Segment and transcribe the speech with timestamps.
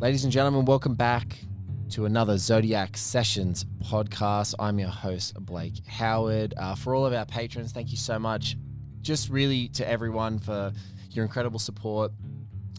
[0.00, 1.36] Ladies and gentlemen, welcome back
[1.90, 4.54] to another Zodiac Sessions podcast.
[4.58, 6.54] I'm your host, Blake Howard.
[6.56, 8.56] Uh, for all of our patrons, thank you so much.
[9.02, 10.72] Just really to everyone for
[11.10, 12.12] your incredible support.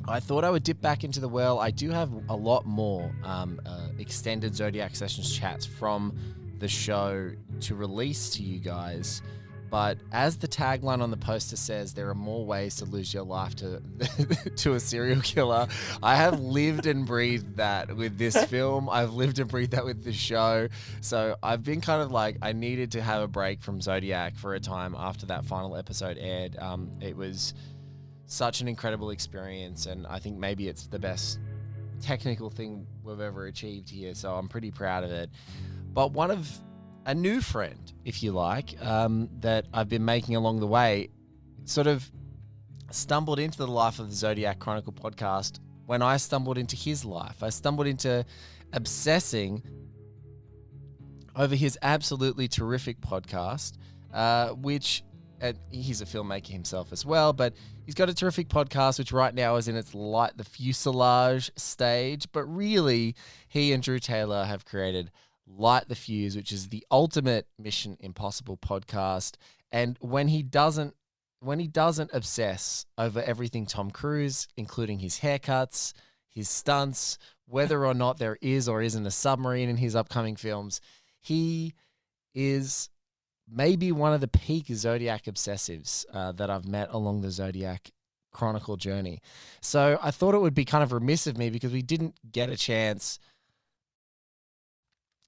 [0.07, 1.59] I thought I would dip back into the well.
[1.59, 6.17] I do have a lot more um, uh, extended Zodiac Sessions chats from
[6.57, 9.21] the show to release to you guys.
[9.71, 13.23] But as the tagline on the poster says, there are more ways to lose your
[13.23, 13.81] life to
[14.57, 15.65] to a serial killer.
[16.03, 18.89] I have lived and breathed that with this film.
[18.89, 20.67] I've lived and breathed that with the show.
[20.99, 24.55] So I've been kind of like I needed to have a break from Zodiac for
[24.55, 26.57] a time after that final episode aired.
[26.59, 27.53] Um, it was
[28.25, 31.39] such an incredible experience, and I think maybe it's the best
[32.01, 34.15] technical thing we've ever achieved here.
[34.15, 35.29] So I'm pretty proud of it.
[35.93, 36.49] But one of
[37.05, 41.09] a new friend, if you like, um, that I've been making along the way,
[41.65, 42.09] sort of
[42.91, 47.43] stumbled into the Life of the Zodiac Chronicle podcast when I stumbled into his life.
[47.43, 48.25] I stumbled into
[48.73, 49.63] obsessing
[51.35, 53.77] over his absolutely terrific podcast,
[54.13, 55.03] uh, which
[55.71, 57.53] he's a filmmaker himself as well, but
[57.85, 62.27] he's got a terrific podcast, which right now is in its light the fuselage stage.
[62.31, 63.15] But really,
[63.47, 65.09] he and Drew Taylor have created
[65.57, 69.35] Light the Fuse, which is the ultimate Mission Impossible podcast.
[69.71, 70.95] And when he doesn't
[71.39, 75.93] when he doesn't obsess over everything Tom Cruise, including his haircuts,
[76.29, 80.81] his stunts, whether or not there is or isn't a submarine in his upcoming films,
[81.19, 81.73] he
[82.35, 82.89] is
[83.51, 87.89] maybe one of the peak Zodiac obsessives uh, that I've met along the Zodiac
[88.31, 89.19] Chronicle journey.
[89.61, 92.49] So I thought it would be kind of remiss of me because we didn't get
[92.49, 93.19] a chance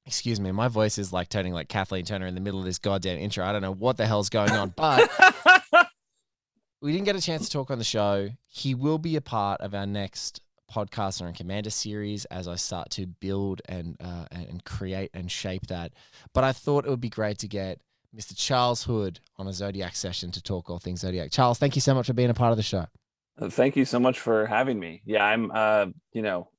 [0.05, 2.77] Excuse me, my voice is like turning like Kathleen Turner in the middle of this
[2.77, 3.45] goddamn intro.
[3.45, 5.09] I don't know what the hell's going on, but
[6.81, 8.29] we didn't get a chance to talk on the show.
[8.47, 12.89] He will be a part of our next podcaster and commander series as I start
[12.91, 15.93] to build and uh, and create and shape that.
[16.33, 17.79] But I thought it would be great to get
[18.15, 18.35] Mr.
[18.35, 21.31] Charles Hood on a Zodiac session to talk all things Zodiac.
[21.31, 22.85] Charles, thank you so much for being a part of the show.
[23.41, 25.01] Thank you so much for having me.
[25.05, 26.49] Yeah, I'm uh, you know,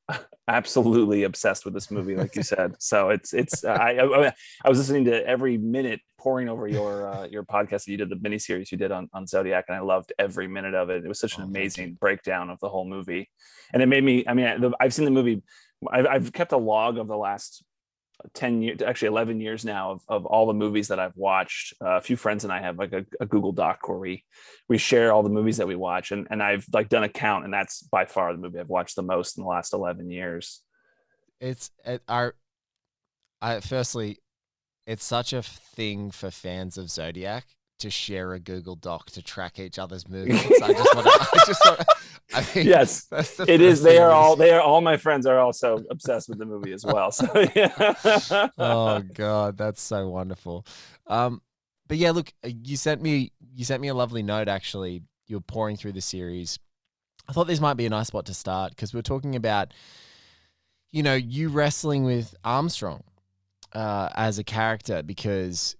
[0.49, 2.75] absolutely obsessed with this movie, like you said.
[2.79, 4.33] So it's it's I, I,
[4.65, 8.09] I was listening to every minute pouring over your uh, your podcast that you did
[8.09, 11.05] the mini series you did on on Zodiac, and I loved every minute of it.
[11.05, 13.31] It was such an oh, amazing breakdown of the whole movie,
[13.73, 14.25] and it made me.
[14.27, 15.43] I mean, I've seen the movie.
[15.91, 17.63] I've, I've kept a log of the last
[18.33, 21.75] 10 years actually 11 years now of, of all the movies that i've watched.
[21.81, 24.25] Uh, a few friends and i have like a, a, google doc where we
[24.69, 26.13] we share all the movies that we watch.
[26.13, 28.97] And, and i've like done a count and that's by far the movie i've watched
[28.97, 30.63] the most in the last 11 years.
[31.41, 32.35] It's it, our
[33.43, 34.19] i firstly
[34.87, 37.47] it's such a thing for fans of zodiac
[37.85, 40.61] to share a Google Doc to track each other's movements.
[40.63, 41.29] I just want to.
[41.33, 41.85] I just want.
[42.35, 43.07] I mean, yes,
[43.47, 43.83] it is.
[43.83, 44.37] They are all.
[44.37, 44.81] They are all.
[44.81, 47.13] My friends are also obsessed with the movie as well.
[47.13, 48.49] So yeah.
[48.59, 50.67] oh God, that's so wonderful.
[51.07, 51.43] Um,
[51.87, 53.33] but yeah, look, uh, you sent me.
[53.55, 54.49] You sent me a lovely note.
[54.49, 56.59] Actually, you were pouring through the series.
[57.29, 59.73] I thought this might be a nice spot to start because we we're talking about,
[60.91, 63.03] you know, you wrestling with Armstrong
[63.73, 65.75] uh, as a character because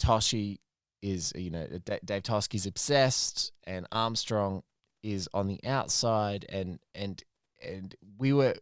[0.00, 0.58] Toschi
[1.06, 4.62] is you know D- Dave Toschi's obsessed and Armstrong
[5.02, 7.22] is on the outside and and
[7.64, 8.54] and we were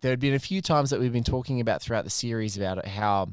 [0.00, 2.84] there had been a few times that we've been talking about throughout the series about
[2.86, 3.28] how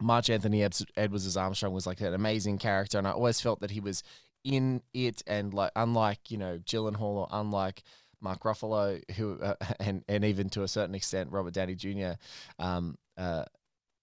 [0.00, 0.62] much Anthony
[0.96, 4.02] Edwards Armstrong was like an amazing character and I always felt that he was
[4.44, 7.82] in it and like unlike you know Gyllenhaal or unlike
[8.20, 12.12] Mark Ruffalo who uh, and and even to a certain extent Robert Downey Jr.
[12.58, 13.44] Um, uh,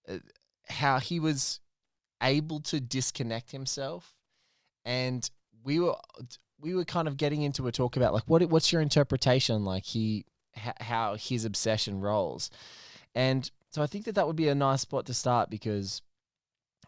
[0.09, 0.17] uh,
[0.67, 1.59] how he was
[2.21, 4.15] able to disconnect himself.
[4.85, 5.29] And
[5.63, 5.95] we were
[6.59, 9.85] we were kind of getting into a talk about like what what's your interpretation like
[9.85, 12.49] he how his obsession rolls?
[13.13, 16.01] And so i think that that would be a nice spot to start because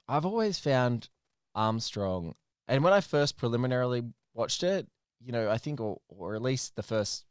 [0.07, 1.09] i've always found
[1.55, 2.35] armstrong
[2.67, 4.03] and when i first preliminarily
[4.33, 4.87] watched it
[5.19, 7.25] you know i think or, or at least the first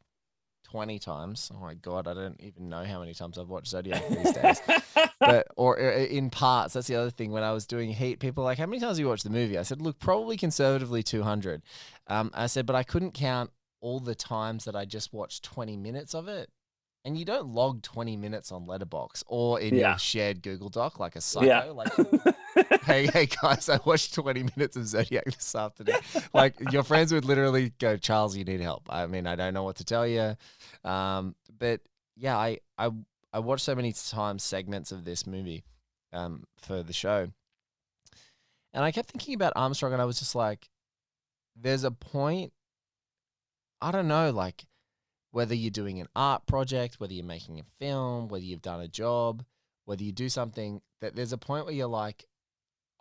[0.73, 1.51] 20 times.
[1.53, 4.59] Oh my god, I don't even know how many times I've watched Zodiac these days.
[5.19, 7.31] but or uh, in parts, that's the other thing.
[7.31, 9.29] When I was doing Heat, people were like, "How many times have you watched the
[9.29, 11.61] movie?" I said, "Look, probably conservatively 200."
[12.07, 15.77] Um, I said, but I couldn't count all the times that I just watched 20
[15.77, 16.49] minutes of it.
[17.05, 19.89] And you don't log 20 minutes on Letterboxd or in yeah.
[19.89, 21.45] your shared Google Doc like a psycho.
[21.45, 21.65] Yeah.
[21.65, 21.93] Like
[22.85, 25.95] hey, hey guys, I watched 20 minutes of Zodiac this afternoon.
[26.33, 28.83] Like your friends would literally go, Charles, you need help.
[28.89, 30.35] I mean, I don't know what to tell you.
[30.83, 31.81] Um, but
[32.15, 32.91] yeah, I, I,
[33.31, 35.63] I watched so many times segments of this movie
[36.11, 37.29] um, for the show.
[38.73, 40.69] And I kept thinking about Armstrong and I was just like,
[41.55, 42.51] there's a point,
[43.81, 44.65] I don't know, like
[45.31, 48.87] whether you're doing an art project, whether you're making a film, whether you've done a
[48.87, 49.43] job,
[49.85, 52.25] whether you do something, that there's a point where you're like,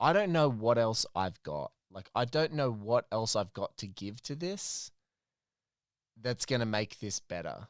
[0.02, 1.70] I don't know what else I've got.
[1.92, 4.90] Like, I don't know what else I've got to give to this
[6.20, 7.68] that's going to make this better.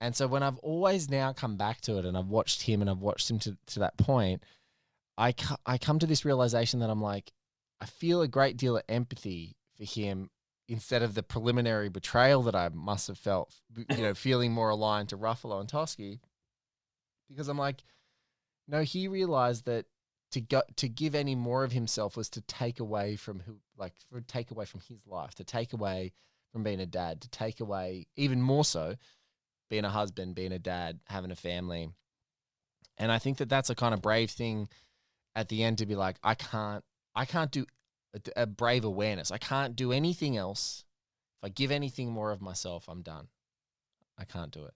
[0.00, 2.88] And so when I've always now come back to it and I've watched him and
[2.88, 4.42] I've watched him to, to that point,
[5.18, 5.34] I,
[5.66, 7.30] I come to this realization that I'm like,
[7.78, 10.30] I feel a great deal of empathy for him
[10.66, 15.10] instead of the preliminary betrayal that I must have felt, you know, feeling more aligned
[15.10, 16.20] to Ruffalo and Toschi.
[17.28, 17.82] because I'm like,
[18.66, 19.84] no, he realized that
[20.32, 23.94] to go to give any more of himself was to take away from who, like,
[24.10, 26.12] for take away from his life, to take away
[26.52, 28.96] from being a dad, to take away even more so
[29.68, 31.90] being a husband, being a dad, having a family,
[33.00, 34.68] and I think that that's a kind of brave thing
[35.34, 36.84] at the end to be like, I can't,
[37.14, 37.64] I can't do
[38.14, 39.30] a, a brave awareness.
[39.30, 40.84] I can't do anything else.
[41.38, 43.28] If I give anything more of myself, I'm done.
[44.18, 44.74] I can't do it.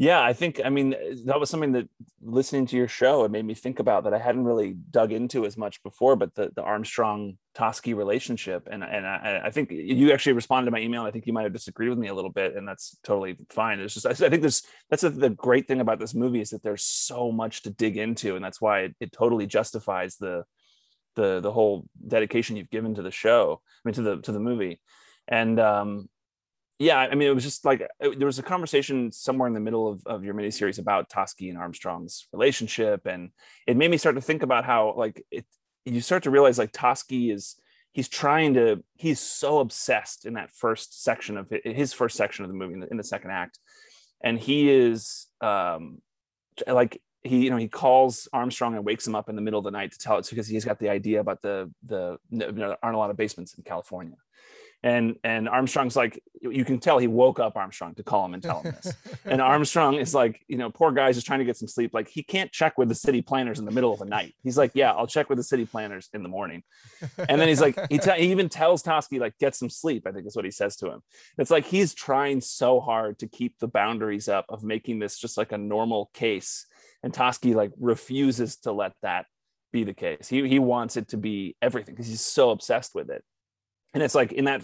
[0.00, 0.94] Yeah, I think I mean
[1.26, 1.86] that was something that
[2.22, 5.44] listening to your show it made me think about that I hadn't really dug into
[5.44, 6.16] as much before.
[6.16, 10.70] But the the Armstrong Toschi relationship, and and I, I, think you actually responded to
[10.70, 11.02] my email.
[11.02, 13.78] I think you might have disagreed with me a little bit, and that's totally fine.
[13.78, 16.62] It's just I, think there's that's a, the great thing about this movie is that
[16.62, 20.44] there's so much to dig into, and that's why it, it totally justifies the
[21.14, 23.60] the the whole dedication you've given to the show.
[23.66, 24.80] I mean to the to the movie,
[25.28, 26.08] and um,
[26.80, 29.60] yeah, I mean, it was just like it, there was a conversation somewhere in the
[29.60, 33.32] middle of, of your miniseries about Toschi and Armstrong's relationship, and
[33.66, 35.44] it made me start to think about how like it.
[35.84, 37.56] You start to realize like Toschi is
[37.92, 42.50] he's trying to he's so obsessed in that first section of his first section of
[42.50, 43.58] the movie in the, in the second act,
[44.22, 46.00] and he is um
[46.66, 49.64] like he you know he calls Armstrong and wakes him up in the middle of
[49.64, 52.74] the night to tell it because he's got the idea about the the you know,
[52.82, 54.16] aren't a lot of basements in California
[54.82, 58.42] and and Armstrong's like you can tell he woke up Armstrong to call him and
[58.42, 58.94] tell him this.
[59.26, 61.92] and Armstrong is like, you know, poor guy's just trying to get some sleep.
[61.92, 64.34] Like he can't check with the city planners in the middle of the night.
[64.42, 66.62] He's like, yeah, I'll check with the city planners in the morning.
[67.18, 70.06] And then he's like, he, te- he even tells Toschi like get some sleep.
[70.06, 71.02] I think is what he says to him.
[71.36, 75.36] It's like he's trying so hard to keep the boundaries up of making this just
[75.36, 76.66] like a normal case,
[77.02, 79.26] and Toschi like refuses to let that
[79.72, 80.26] be the case.
[80.26, 83.22] He he wants it to be everything because he's so obsessed with it
[83.94, 84.62] and it's like in that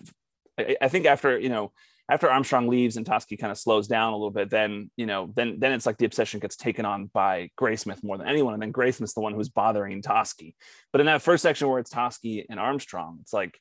[0.58, 1.72] I, think after you know
[2.08, 5.32] after Armstrong leaves and Toschi kind of slows down a little bit, then you know,
[5.34, 8.62] then then it's like the obsession gets taken on by Graysmith more than anyone, and
[8.62, 10.54] then Graysmith's the one who's bothering Toschi.
[10.92, 13.58] But in that first section where it's Toschi and Armstrong, it's like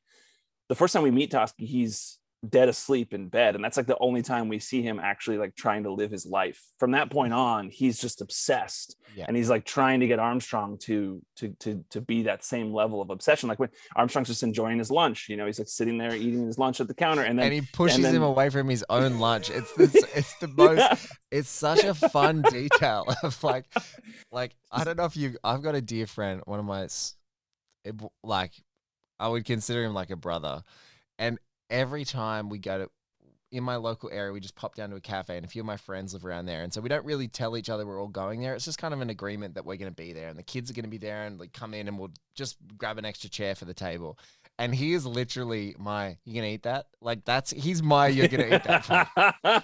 [0.69, 3.97] the first time we meet Toschi, he's dead asleep in bed and that's like the
[3.99, 7.31] only time we see him actually like trying to live his life from that point
[7.31, 7.39] mm-hmm.
[7.39, 9.25] on he's just obsessed yeah.
[9.27, 13.01] and he's like trying to get armstrong to to to to be that same level
[13.01, 16.15] of obsession like when armstrong's just enjoying his lunch you know he's like sitting there
[16.15, 18.49] eating his lunch at the counter and then and he pushes and then, him away
[18.49, 20.95] from his own lunch it's this, it's the most yeah.
[21.31, 23.65] it's such a fun detail of like
[24.31, 26.93] like i don't know if you i've got a dear friend one of my it,
[27.85, 27.91] eh,
[28.23, 28.51] like
[29.19, 30.61] i would consider him like a brother
[31.17, 31.39] and
[31.69, 32.89] every time we go to
[33.51, 35.65] in my local area, we just pop down to a cafe, and a few of
[35.65, 38.07] my friends live around there, and so we don't really tell each other we're all
[38.07, 38.53] going there.
[38.53, 40.69] It's just kind of an agreement that we're going to be there, and the kids
[40.69, 43.29] are going to be there, and like come in, and we'll just grab an extra
[43.29, 44.17] chair for the table
[44.57, 46.87] and he is literally my you gonna eat that?
[47.01, 48.95] Like that's he's my you're gonna eat that so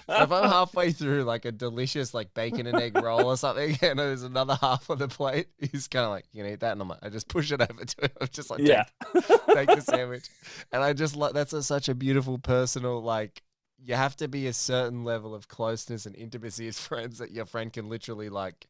[0.08, 3.98] if i'm halfway through like a delicious like bacon and egg roll or something and
[3.98, 6.72] there's another half of the plate he's kind of like you gonna eat that?
[6.72, 8.84] And i'm like i just push it over to him i'm just like yeah.
[9.14, 10.28] take, take the sandwich.
[10.72, 13.42] And i just like that's a, such a beautiful personal like
[13.84, 17.46] you have to be a certain level of closeness and intimacy as friends that your
[17.46, 18.68] friend can literally like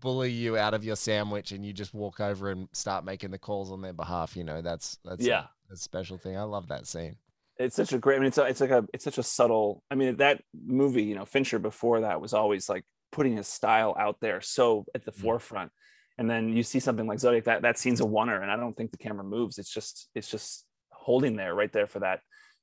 [0.00, 3.38] bully you out of your sandwich and you just walk over and start making the
[3.38, 4.36] calls on their behalf.
[4.36, 6.36] You know, that's that's yeah, a, a special thing.
[6.36, 7.16] I love that scene.
[7.58, 8.16] It's such a great.
[8.16, 9.82] I mean, it's a, it's like a it's such a subtle.
[9.90, 13.96] I mean, that movie, you know, Fincher before that was always like putting his style
[13.98, 15.22] out there so at the mm-hmm.
[15.22, 15.72] forefront.
[16.18, 18.74] And then you see something like Zodiac that that scene's a oneer, and I don't
[18.74, 19.58] think the camera moves.
[19.58, 22.20] It's just it's just holding there right there for that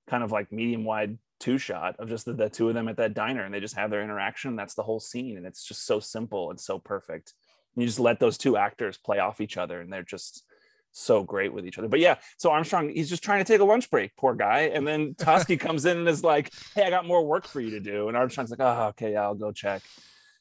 [0.10, 2.96] kind of like medium wide two shot of just the, the, two of them at
[2.96, 4.56] that diner and they just have their interaction.
[4.56, 5.36] That's the whole scene.
[5.36, 7.34] And it's just so simple and so perfect.
[7.76, 10.46] And you just let those two actors play off each other and they're just
[10.94, 11.90] so great with each other.
[11.90, 14.72] But yeah, so Armstrong, he's just trying to take a lunch break, poor guy.
[14.74, 17.72] And then Toschi comes in and is like, Hey, I got more work for you
[17.72, 18.08] to do.
[18.08, 19.82] And Armstrong's like, Oh, okay, yeah, I'll go check.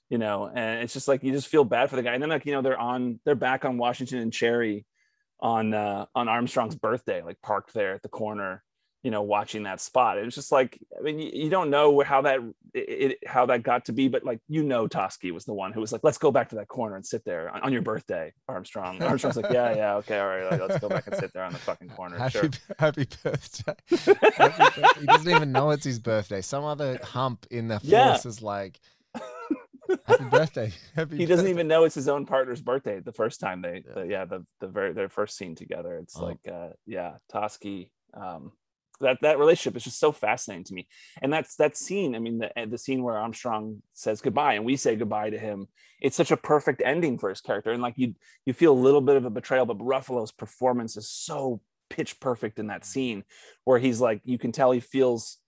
[0.08, 2.12] You know, and it's just like you just feel bad for the guy.
[2.12, 4.86] And then like, you know, they're on they're back on Washington and Cherry
[5.40, 8.62] on uh on Armstrong's birthday, like parked there at the corner
[9.02, 10.16] you know, watching that spot.
[10.18, 12.38] It was just like, I mean, you, you don't know how that
[12.74, 15.80] it, how that got to be, but like you know, toschi was the one who
[15.80, 18.32] was like, "Let's go back to that corner and sit there on, on your birthday,
[18.48, 21.52] Armstrong." Armstrong's like, "Yeah, yeah, okay, all right, let's go back and sit there on
[21.52, 22.50] the fucking corner." Happy, sure.
[22.78, 23.74] happy birthday.
[24.36, 25.00] happy birthday.
[25.00, 26.40] He doesn't even know it's his birthday.
[26.40, 28.14] Some other hump in the force Yeah.
[28.24, 28.78] is like,
[30.06, 33.40] "Happy birthday." Happy he doesn't birthday." even know it's his own partner's birthday the first
[33.40, 33.94] time they Yeah.
[33.94, 36.24] the, yeah the the very their first scene together it's Oh.
[36.24, 38.52] like uh yeah toschi um
[39.02, 40.88] that that relationship is just so fascinating to me
[41.20, 44.76] and that's that scene i mean the the scene where armstrong says goodbye and we
[44.76, 45.66] say goodbye to him
[46.00, 48.14] it's such a perfect ending for his character and like you
[48.46, 52.58] you feel a little bit of a betrayal but ruffalo's performance is so pitch perfect
[52.58, 53.22] in that scene
[53.64, 55.38] where he's like you can tell he feels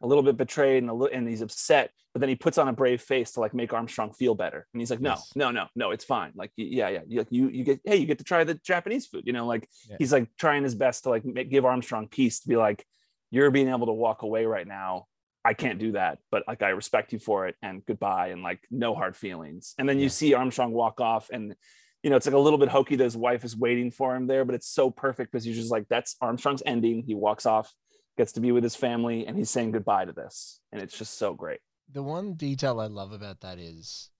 [0.00, 2.68] a little bit betrayed and a little and he's upset but then he puts on
[2.68, 5.32] a brave face to like make armstrong feel better and he's like no Yes.
[5.34, 8.06] no no no it's fine like yeah yeah you, like you you get hey you
[8.06, 9.96] get to try the japanese food you know like Yeah.
[9.98, 12.84] he's like trying his best to like make, give armstrong peace to be like
[13.30, 15.06] you're being able to walk away right now.
[15.44, 18.60] I can't do that but like i respect you for it and goodbye and like
[18.70, 19.74] no hard feelings.
[19.78, 21.54] And then you see armstrong walk off and
[22.02, 24.26] you know it's like a little bit hokey that his wife is waiting for him
[24.26, 27.02] there but it's so perfect because you're just like that's armstrong's ending.
[27.02, 27.72] He walks off
[28.18, 30.60] gets to be with his family and he's saying goodbye to this.
[30.72, 31.60] And it's just so great.
[31.90, 34.10] The one detail I love about that is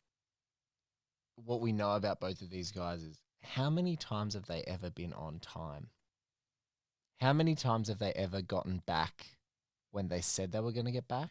[1.35, 4.89] what we know about both of these guys is how many times have they ever
[4.91, 5.89] been on time?
[7.21, 9.27] How many times have they ever gotten back
[9.91, 11.31] when they said they were going to get back?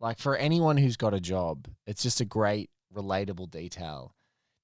[0.00, 4.14] Like for anyone who's got a job, it's just a great relatable detail.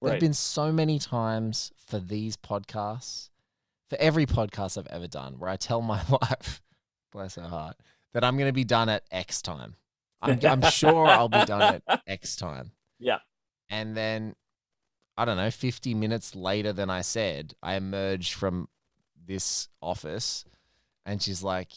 [0.02, 3.28] There have been so many times for these podcasts,
[3.90, 6.62] for every podcast I've ever done, where I tell my wife,
[7.12, 7.76] bless her heart,
[8.14, 9.76] that I'm going to be done at X time.
[10.22, 12.72] I'm, I'm sure I'll be done at X time.
[12.98, 13.18] Yeah.
[13.68, 14.34] And then,
[15.16, 18.68] I don't know, 50 minutes later than I said, I emerged from
[19.30, 20.44] this office
[21.06, 21.68] and she's like,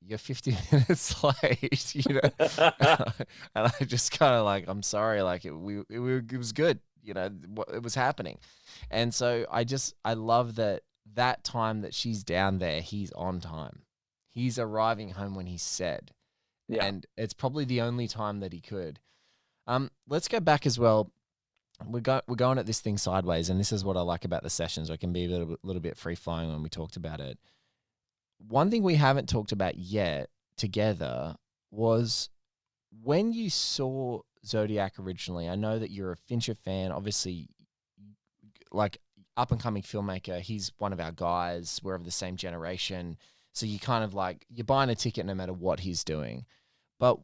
[0.00, 2.30] You're 50 minutes late, you know?
[2.38, 6.78] and I just kind of like, I'm sorry, like it, we, it, it was good,
[7.02, 7.28] you know,
[7.72, 8.38] it was happening.
[8.90, 10.82] And so I just, I love that
[11.14, 13.82] that time that she's down there, he's on time.
[14.30, 16.12] He's arriving home when he said
[16.68, 19.00] yeah and it's probably the only time that he could.
[19.66, 21.10] Um, let's go back as well.
[21.88, 24.42] We're go- we're going at this thing sideways, and this is what I like about
[24.42, 24.90] the sessions.
[24.90, 27.38] I can be a little little bit free flowing when we talked about it.
[28.38, 31.36] One thing we haven't talked about yet together
[31.70, 32.28] was
[33.02, 35.48] when you saw Zodiac originally.
[35.48, 36.92] I know that you're a Fincher fan.
[36.92, 37.48] Obviously,
[38.70, 38.98] like
[39.36, 40.40] up and coming filmmaker.
[40.40, 41.80] He's one of our guys.
[41.82, 43.16] We're of the same generation.
[43.52, 46.44] So you kind of like you're buying a ticket no matter what he's doing.
[46.98, 47.18] But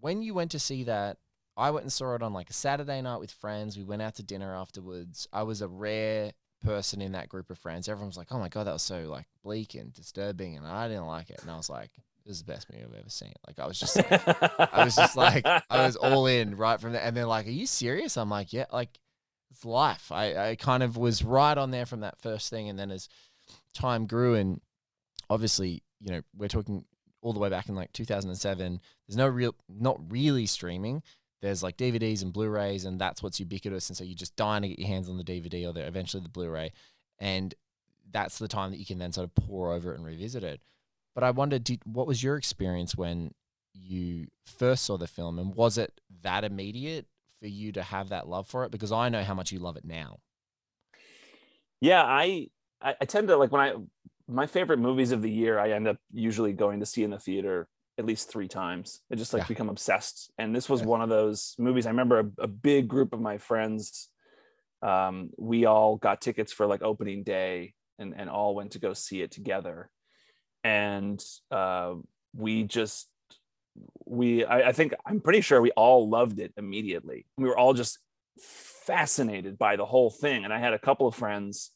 [0.00, 1.18] when you went to see that,
[1.56, 3.76] I went and saw it on like a Saturday night with friends.
[3.76, 5.28] We went out to dinner afterwards.
[5.32, 6.32] I was a rare
[6.62, 7.88] person in that group of friends.
[7.88, 10.88] Everyone was like, "Oh my god, that was so like bleak and disturbing," and I
[10.88, 11.40] didn't like it.
[11.42, 11.90] And I was like,
[12.24, 14.10] "This is the best movie I've ever seen." Like I was just like,
[14.72, 17.02] I was just like, I was all in right from there.
[17.02, 18.98] And they're like, "Are you serious?" I'm like, "Yeah." Like
[19.50, 20.10] it's life.
[20.10, 23.08] I I kind of was right on there from that first thing, and then as
[23.74, 24.60] time grew, and
[25.28, 26.84] obviously, you know, we're talking
[27.20, 28.80] all the way back in like 2007.
[29.06, 31.02] There's no real, not really streaming.
[31.42, 33.90] There's like DVDs and Blu-rays, and that's what's ubiquitous.
[33.90, 36.22] And so you're just dying to get your hands on the DVD or the, eventually
[36.22, 36.72] the Blu-ray,
[37.18, 37.54] and
[38.10, 40.60] that's the time that you can then sort of pour over it and revisit it.
[41.14, 43.32] But I wonder, did, what was your experience when
[43.74, 47.06] you first saw the film, and was it that immediate
[47.40, 48.70] for you to have that love for it?
[48.70, 50.20] Because I know how much you love it now.
[51.80, 52.48] yeah I,
[52.80, 53.74] I i tend to like when i
[54.28, 57.18] my favorite movies of the year i end up usually going to see in the
[57.18, 57.68] theater
[57.98, 59.00] at least three times.
[59.10, 59.48] I just like Yeah.
[59.48, 60.30] become obsessed.
[60.38, 60.86] And this was Yeah.
[60.86, 61.86] one of those movies.
[61.86, 64.08] I remember a, a big group of my friends
[64.82, 68.92] um, we all got tickets for like opening day and, and all went to go
[68.92, 69.90] see it together.
[70.64, 71.94] And uh,
[72.34, 73.08] we just
[74.04, 77.26] we I, I think i'm pretty sure we all loved it immediately.
[77.38, 77.98] We were all just
[78.40, 80.44] fascinated by the whole thing.
[80.44, 81.70] And i had a couple of friends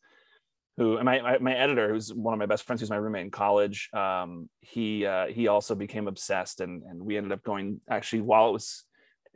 [0.76, 3.30] who and my, my editor who's one of my best friends who's my roommate in
[3.30, 8.20] college um he uh he also became obsessed and and we ended up going actually
[8.22, 8.84] while it was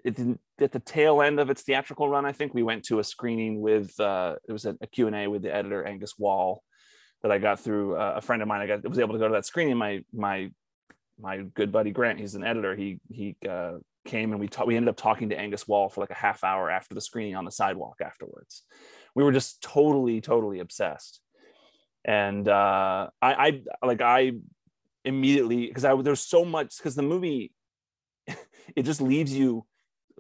[0.05, 0.19] it
[0.61, 3.61] at the tail end of its theatrical run i think we went to a screening
[3.61, 6.63] with uh it was a, a q&a with the editor angus wall
[7.23, 9.29] that i got through uh, a friend of mine i got was able to go
[9.29, 9.77] to that screening.
[9.77, 10.51] My my
[11.19, 13.73] my good buddy grant he's an editor he he uh
[14.07, 16.43] came and we talked we ended up talking to angus wall for like a half
[16.43, 18.63] hour after the screening on the sidewalk afterwards.
[19.15, 21.21] We were just totally totally obsessed
[22.05, 24.33] and uh i i like i
[25.05, 27.53] immediately because i there's so much because the movie
[28.77, 29.65] it just leaves you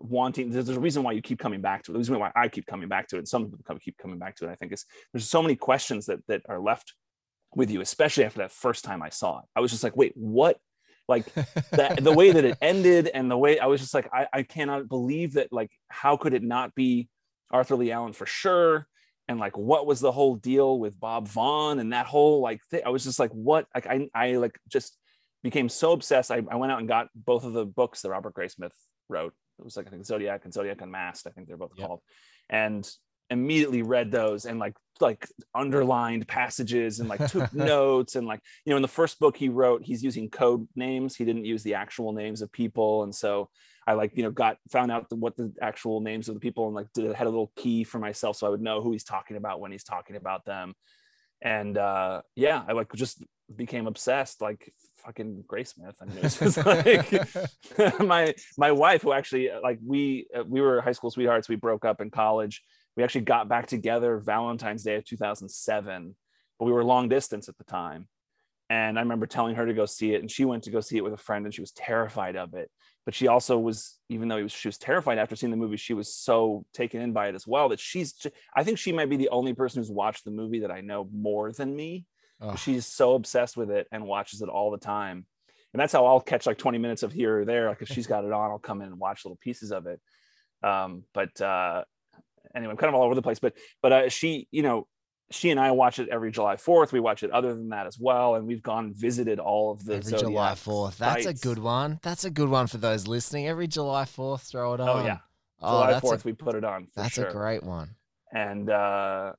[0.00, 1.92] wanting there's, there's a reason why you keep coming back to it.
[1.92, 4.36] The reason why I keep coming back to it, and some people keep coming back
[4.36, 6.94] to it, I think is there's so many questions that that are left
[7.54, 9.44] with you, especially after that first time I saw it.
[9.54, 10.58] I was just like, wait, what?
[11.08, 11.26] Like
[11.72, 14.42] that, the way that it ended and the way I was just like, I, I
[14.42, 15.52] cannot believe that.
[15.52, 17.08] Like, how could it not be
[17.50, 18.86] Arthur Lee Allen for sure?
[19.30, 22.82] And like, what was the whole deal with Bob Vaughn and that whole like thing?
[22.84, 23.64] I was just like, what?
[23.72, 24.96] Like, I, I like just
[25.44, 26.32] became so obsessed.
[26.32, 28.72] I, I went out and got both of the books that Robert Graysmith
[29.08, 29.32] wrote.
[29.60, 31.28] It was like I think Zodiac and Zodiac Unmasked.
[31.28, 31.86] I think they're both yep.
[31.86, 32.00] called.
[32.48, 32.90] And
[33.30, 38.70] immediately read those and like like underlined passages and like took notes and like you
[38.70, 41.74] know in the first book he wrote he's using code names he didn't use the
[41.74, 43.48] actual names of people and so
[43.86, 46.66] i like you know got found out the, what the actual names of the people
[46.66, 49.04] and like did, had a little key for myself so i would know who he's
[49.04, 50.74] talking about when he's talking about them
[51.42, 53.22] and uh yeah i like just
[53.56, 54.72] became obsessed like
[55.04, 55.94] fucking Graysmith.
[56.00, 60.60] I mean, it was just like my my wife, who actually like we uh, we
[60.60, 61.48] were high school sweethearts.
[61.48, 62.62] We broke up in college,
[62.96, 66.14] we actually got back together Valentine's Day of 2007,
[66.58, 68.08] but we were long distance at the time.
[68.70, 70.96] And I remember telling her to go see it, and she went to go see
[70.96, 72.70] it with a friend, and she was terrified of it.
[73.04, 75.92] But she also was, even though was, she was terrified after seeing the movie, she
[75.92, 78.14] was so taken in by it as well that she's.
[78.54, 81.08] I think she might be the only person who's watched the movie that I know
[81.12, 82.04] more than me.
[82.40, 82.54] Oh.
[82.54, 85.26] She's so obsessed with it and watches it all the time,
[85.74, 87.68] and that's how I'll catch like 20 minutes of here or there.
[87.68, 90.00] Like if she's got it on, I'll come in and watch little pieces of it.
[90.62, 91.82] Um, but uh,
[92.54, 94.86] anyway, I'm kind of all over the place, but but uh, she, you know,
[95.30, 96.92] she and I watch it every July 4th.
[96.92, 99.84] We watch it other than that as well, and we've gone and visited all of
[99.84, 100.96] the every Zodiac July 4th.
[100.96, 101.40] That's sites.
[101.40, 102.00] a good one.
[102.02, 103.46] That's a good one for those listening.
[103.46, 105.02] Every July 4th, throw it oh, on.
[105.02, 105.18] Oh yeah,
[105.62, 106.88] oh, July 4th, a, we put it on.
[106.96, 107.28] that's sure.
[107.28, 107.90] a great one.
[108.32, 109.32] And uh,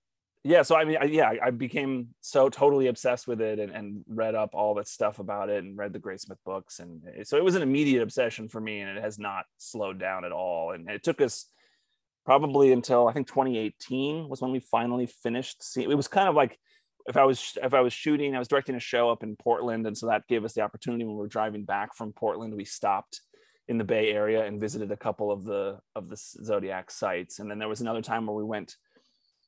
[0.43, 4.03] yeah, so I mean, I, yeah, I became so totally obsessed with it and, and
[4.07, 7.43] read up all that stuff about it and read the Graysmith books, and so it
[7.43, 10.71] was an immediate obsession for me, and it has not slowed down at all.
[10.71, 11.47] And it took us
[12.25, 15.63] probably until I think 2018 was when we finally finished.
[15.63, 16.57] Seeing, it was kind of like
[17.07, 19.87] if I was if I was shooting, I was directing a show up in Portland,
[19.87, 22.55] and so that gave us the opportunity when we were driving back from Portland.
[22.55, 23.21] We stopped
[23.67, 27.49] in the Bay Area and visited a couple of the of the Zodiac sites, and
[27.49, 28.75] then there was another time where we went.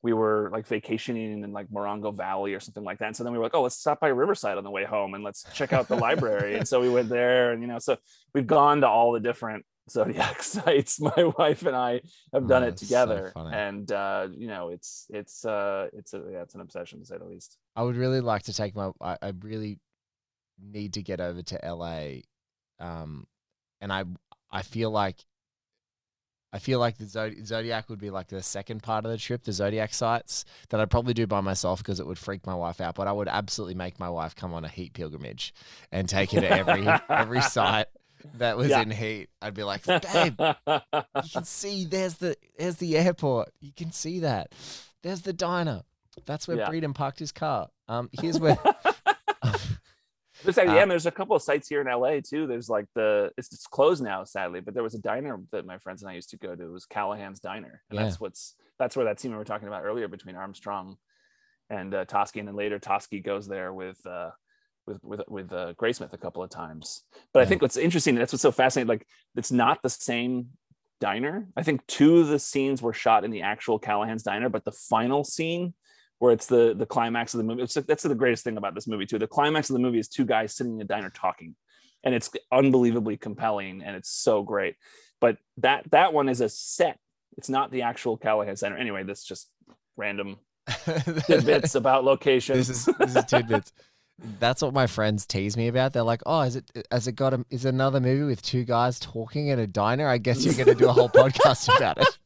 [0.02, 3.06] We were like vacationing in like Morongo Valley or something like that.
[3.06, 5.14] And so then we were like, oh, let's stop by Riverside on the way home
[5.14, 6.56] and let's check out the library.
[6.58, 7.96] and so we went there, and you know, so
[8.34, 11.00] we've gone to all the different zodiac sites.
[11.00, 12.00] My wife and i
[12.32, 13.32] have done oh, it together.
[13.34, 17.06] so and uh you know it's it's uh it's a yeah, it's an obsession to
[17.06, 17.58] say the least.
[17.76, 19.78] I would really like to take my i, I really
[20.62, 22.00] need to get over to la
[22.78, 23.26] um
[23.80, 24.04] and i
[24.50, 25.24] i feel like
[26.54, 27.06] I feel like the
[27.44, 30.88] Zodiac would be like the second part of the trip, the Zodiac sites that I'd
[30.88, 32.94] probably do by myself because it would freak my wife out.
[32.94, 35.52] But I would absolutely make my wife come on a heat pilgrimage
[35.90, 37.88] and take her to every every site
[38.38, 38.82] that was yeah.
[38.82, 43.50] in heat, I'd be like, babe, you can see there's the there's the airport.
[43.60, 44.52] You can see that.
[45.02, 45.82] There's the diner.
[46.26, 46.68] That's where yeah.
[46.68, 47.68] Breedan parked his car.
[47.88, 48.58] Um, here's where.
[50.44, 52.46] There's yeah, there's a couple of sites here in LA too.
[52.46, 55.78] There's like the it's, it's closed now, sadly, but there was a diner that my
[55.78, 56.62] friends and I used to go to.
[56.62, 58.04] It was Callahan's Diner, and yeah.
[58.04, 60.98] that's what's that's where that scene we were talking about earlier between Armstrong
[61.70, 64.30] and uh, Toschi, and then later Toschi goes there with uh,
[64.86, 67.02] with with with uh, Graysmith a couple of times.
[67.32, 67.44] But yeah.
[67.44, 68.88] I think what's interesting, that's what's so fascinating.
[68.88, 70.48] Like it's not the same
[71.00, 71.48] diner.
[71.56, 74.72] I think two of the scenes were shot in the actual Callahan's diner, but the
[74.72, 75.74] final scene
[76.18, 77.62] where it's the the climax of the movie.
[77.62, 79.18] It's, that's the greatest thing about this movie too.
[79.18, 81.54] The climax of the movie is two guys sitting in a diner talking,
[82.02, 84.76] and it's unbelievably compelling and it's so great.
[85.20, 86.98] But that that one is a set.
[87.36, 88.76] It's not the actual Callahan's diner.
[88.76, 89.50] Anyway, this just
[89.96, 90.38] random
[91.26, 92.68] tidbits about locations.
[92.68, 93.72] This is this is tidbits.
[94.18, 95.92] That's what my friends tease me about.
[95.92, 96.86] They're like, "Oh, is it?
[96.90, 97.44] Has it got a?
[97.50, 100.06] Is another movie with two guys talking in a diner?
[100.06, 102.18] I guess you're going to do a whole podcast about it."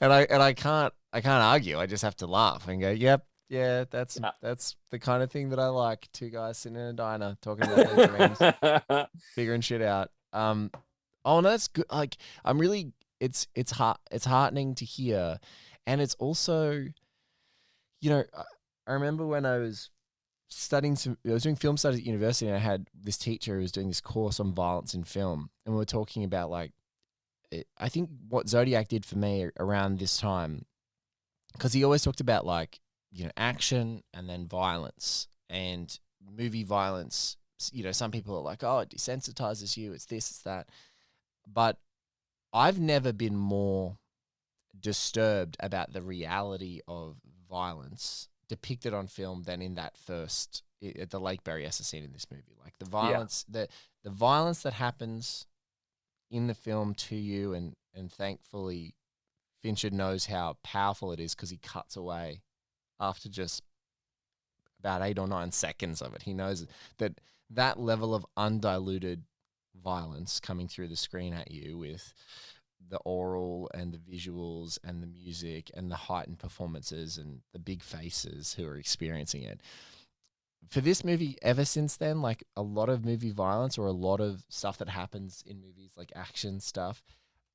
[0.00, 1.78] and I and I can't I can't argue.
[1.78, 4.32] I just have to laugh and go, "Yep, yeah, that's yeah.
[4.42, 6.08] that's the kind of thing that I like.
[6.12, 10.70] Two guys sitting in a diner talking about their dreams, figuring shit out." Um,
[11.24, 11.86] oh, no, that's good.
[11.90, 15.38] Like, I'm really it's it's heart it's heartening to hear,
[15.86, 16.84] and it's also,
[18.00, 18.24] you know.
[18.86, 19.90] I remember when I was
[20.48, 23.62] studying some, I was doing film studies at university, and I had this teacher who
[23.62, 26.72] was doing this course on violence in film, and we were talking about like,
[27.50, 30.66] it, I think what Zodiac did for me around this time,
[31.52, 37.36] because he always talked about like, you know, action and then violence and movie violence.
[37.72, 40.68] You know, some people are like, oh, it desensitizes you, it's this, it's that,
[41.46, 41.78] but
[42.52, 43.96] I've never been more
[44.78, 47.16] disturbed about the reality of
[47.48, 50.62] violence depicted on film than in that first
[51.00, 52.56] at the Lake Berryessa scene in this movie.
[52.62, 53.62] Like the violence, yeah.
[53.62, 53.68] the
[54.04, 55.46] the violence that happens
[56.30, 58.94] in the film to you, and and thankfully
[59.62, 62.42] Fincher knows how powerful it is because he cuts away
[63.00, 63.62] after just
[64.78, 66.22] about eight or nine seconds of it.
[66.22, 66.66] He knows
[66.98, 69.24] that that level of undiluted
[69.82, 72.12] violence coming through the screen at you with
[72.88, 77.82] the aural and the visuals and the music and the heightened performances and the big
[77.82, 79.60] faces who are experiencing it.
[80.68, 84.20] For this movie, ever since then, like a lot of movie violence or a lot
[84.20, 87.02] of stuff that happens in movies, like action stuff,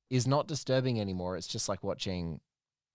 [0.08, 1.36] is not disturbing anymore.
[1.36, 2.40] It's just like watching,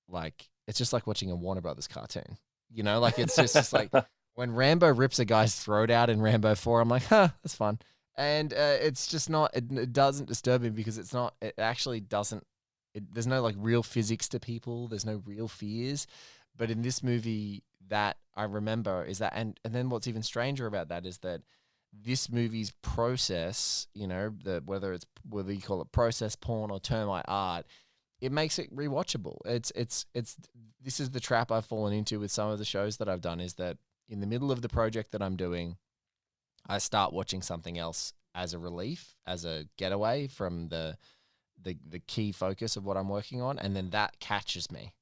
[0.08, 2.38] like, it's just like watching a Warner Brothers cartoon.
[2.72, 3.92] You know, like it's just, just like
[4.34, 7.80] when Rambo rips a guy's throat out in Rambo 4, I'm like, huh, that's fun
[8.18, 12.00] and uh, it's just not it, it, doesn't disturb me because it's not it actually
[12.00, 12.46] doesn't
[12.94, 16.08] it, there's no like real physics to people there's no real fears
[16.56, 20.66] but in this movie that i remember is that and and then what's even stranger
[20.66, 21.42] about that is that
[21.94, 26.80] this movie's process you know the whether it's whether you call it process porn or
[26.80, 27.66] termite art
[28.20, 29.38] it makes it rewatchable.
[29.46, 30.38] It's it's it's
[30.84, 33.40] this is the trap i've fallen into with some of the shows that i've done
[33.40, 33.78] is that
[34.10, 35.76] in the middle of the project that i'm doing
[36.68, 40.98] I start watching something else as a relief, as a getaway from the
[41.62, 44.94] the the key focus of what I'm working on, and then that catches me.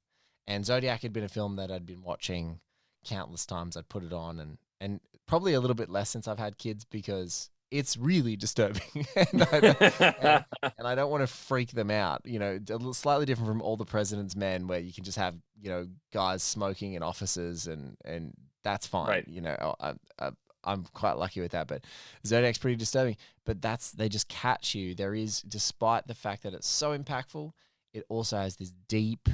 [0.46, 2.60] And Zodiac had been a film that I'd been watching
[3.04, 3.76] countless times.
[3.76, 6.84] I'd put it on, and and probably a little bit less since I've had kids
[6.84, 10.44] because it's really disturbing, and, I and,
[10.78, 12.22] and, I don't want to freak them out.
[12.24, 12.58] You know,
[12.92, 16.42] slightly different from all the President's Men, where you can just have you know guys
[16.42, 19.08] smoking in offices, and and that's fine.
[19.08, 19.28] Right.
[19.28, 20.30] You know, I, I,
[20.66, 21.68] I'm quite lucky with that.
[21.68, 21.84] But
[22.26, 23.16] Zodiac's pretty disturbing.
[23.44, 24.94] But that's they just catch you.
[24.94, 27.52] There is, despite the fact that it's so impactful,
[27.94, 29.28] it also has this deep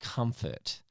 [0.00, 0.82] comfort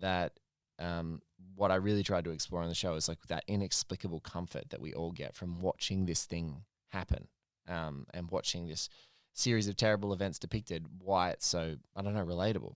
[0.00, 0.38] that
[0.78, 1.20] um,
[1.56, 4.80] what I really tried to explore on the show is like that inexplicable comfort that
[4.80, 7.28] we all get from watching this thing happen
[7.68, 8.88] um, and watching this
[9.32, 10.86] series of terrible events depicted.
[10.98, 12.74] Why it's so I don't know relatable.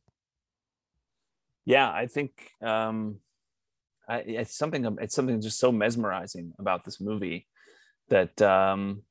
[1.65, 3.19] Yeah, I think um,
[4.09, 7.47] I, it's something it's something just so mesmerizing about this movie
[8.09, 9.03] that um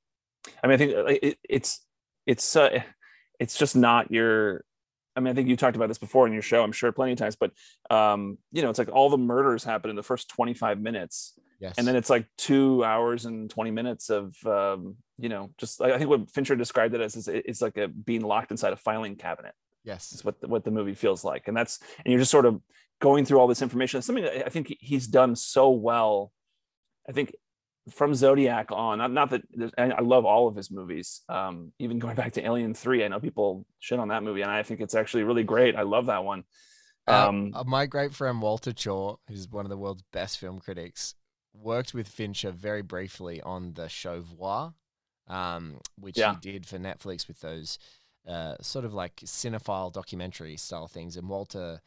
[0.63, 1.85] i mean i think uh, it, it's
[2.25, 2.81] it's uh,
[3.39, 4.63] it's just not your
[5.15, 7.11] i mean i think you talked about this before in your show i'm sure plenty
[7.11, 7.51] of times but
[7.89, 11.37] um you know it's like all the murders happen in the first 25 minutes.
[11.57, 11.75] Yes.
[11.77, 15.97] and then it's like two hours and 20 minutes of um you know just i
[15.97, 19.15] think what fincher described it as is it's like a being locked inside a filing
[19.15, 19.53] cabinet
[19.85, 20.11] yes.
[20.11, 21.47] is what the, what the movie feels like.
[21.47, 22.59] And that's and you're just sort of
[23.01, 23.97] going through all this information.
[23.97, 26.31] It's something I think he's done so well.
[27.07, 27.35] I think
[27.91, 29.43] from Zodiac on, not, not that
[29.77, 31.21] I love all of his movies.
[31.29, 34.51] Um, even going back to Alien Three, I know people shit on that movie, and
[34.51, 35.75] I think it's actually really great.
[35.75, 36.43] I love that one.
[37.07, 41.13] Um, uh, my great friend Walter Chaw, who's one of the world's best film critics,
[41.53, 44.73] worked with Fincher very briefly on the show Voir,
[45.27, 46.35] um, which yeah.
[46.41, 47.77] he did for Netflix with those
[48.27, 51.15] uh, sort of like cinephile documentary style things.
[51.15, 51.81] And Walter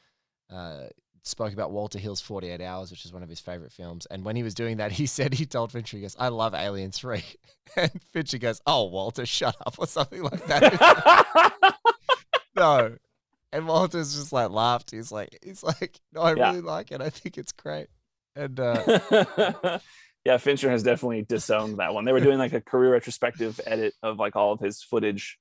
[0.50, 0.84] uh,
[1.22, 4.06] spoke about Walter Hill's 48 Hours, which is one of his favorite films.
[4.06, 6.54] And when he was doing that, he said he told Fincher, he goes, I love
[6.54, 7.22] Alien 3.
[7.76, 11.74] And Fincher goes, Oh, Walter, shut up, or something like that.
[12.56, 12.96] no.
[13.52, 14.90] And Walter's just like laughed.
[14.90, 16.48] He's like, he's like, no, I yeah.
[16.48, 17.02] really like it.
[17.02, 17.88] I think it's great.
[18.34, 19.78] And uh,
[20.24, 22.06] yeah, Fincher has definitely disowned that one.
[22.06, 25.38] They were doing like a career retrospective edit of like all of his footage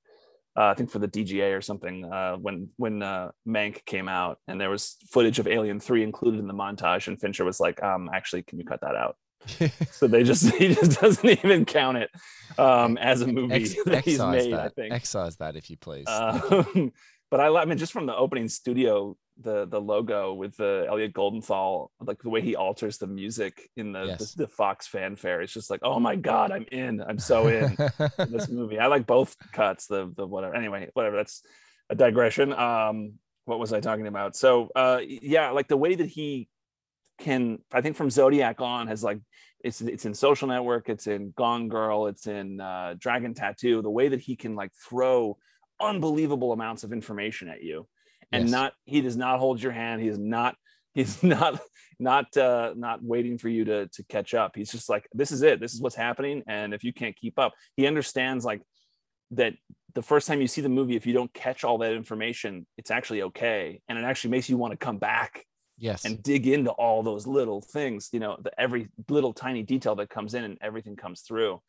[0.57, 4.39] uh, I think for the DGA or something uh, when when uh, Mank came out
[4.47, 7.81] and there was footage of Alien Three included in the montage, and Fincher was like,
[7.83, 9.17] um, "Actually, can you cut that out?"
[9.91, 12.09] so they just he just doesn't even count it
[12.57, 14.53] um, as a movie Ex- that he's made.
[14.53, 14.59] That.
[14.65, 16.07] I think excise that if you please.
[16.07, 16.91] Um,
[17.29, 21.13] but I, I mean, just from the opening studio the the logo with the Elliot
[21.13, 24.33] Goldenthal, like the way he alters the music in the, yes.
[24.33, 25.41] the, the Fox fanfare.
[25.41, 27.01] It's just like, oh my god, I'm in.
[27.01, 27.75] I'm so in
[28.29, 28.79] this movie.
[28.79, 29.87] I like both cuts.
[29.87, 30.55] The the whatever.
[30.55, 31.17] Anyway, whatever.
[31.17, 31.43] That's
[31.89, 32.53] a digression.
[32.53, 33.13] Um,
[33.45, 34.35] what was I talking about?
[34.35, 36.49] So uh, yeah, like the way that he
[37.19, 39.19] can, I think from Zodiac on has like
[39.63, 43.81] it's it's in Social Network, it's in Gone Girl, it's in uh, Dragon Tattoo.
[43.81, 45.37] The way that he can like throw
[45.79, 47.87] unbelievable amounts of information at you
[48.31, 48.51] and yes.
[48.51, 50.01] not he does not hold your hand.
[50.01, 50.55] He is not
[50.93, 51.59] he's not
[51.99, 54.55] not uh not waiting for you to to catch up.
[54.55, 55.59] He's just like this is it.
[55.59, 56.43] This is what's happening.
[56.47, 58.61] And if you can't keep up he understands like
[59.31, 59.53] that
[59.93, 62.91] the first time you see the movie if you don't catch all that information it's
[62.91, 63.81] actually okay.
[63.87, 65.45] And it actually makes you want to come back
[65.77, 66.05] yes.
[66.05, 70.09] and dig into all those little things you know the every little tiny detail that
[70.09, 71.61] comes in and everything comes through.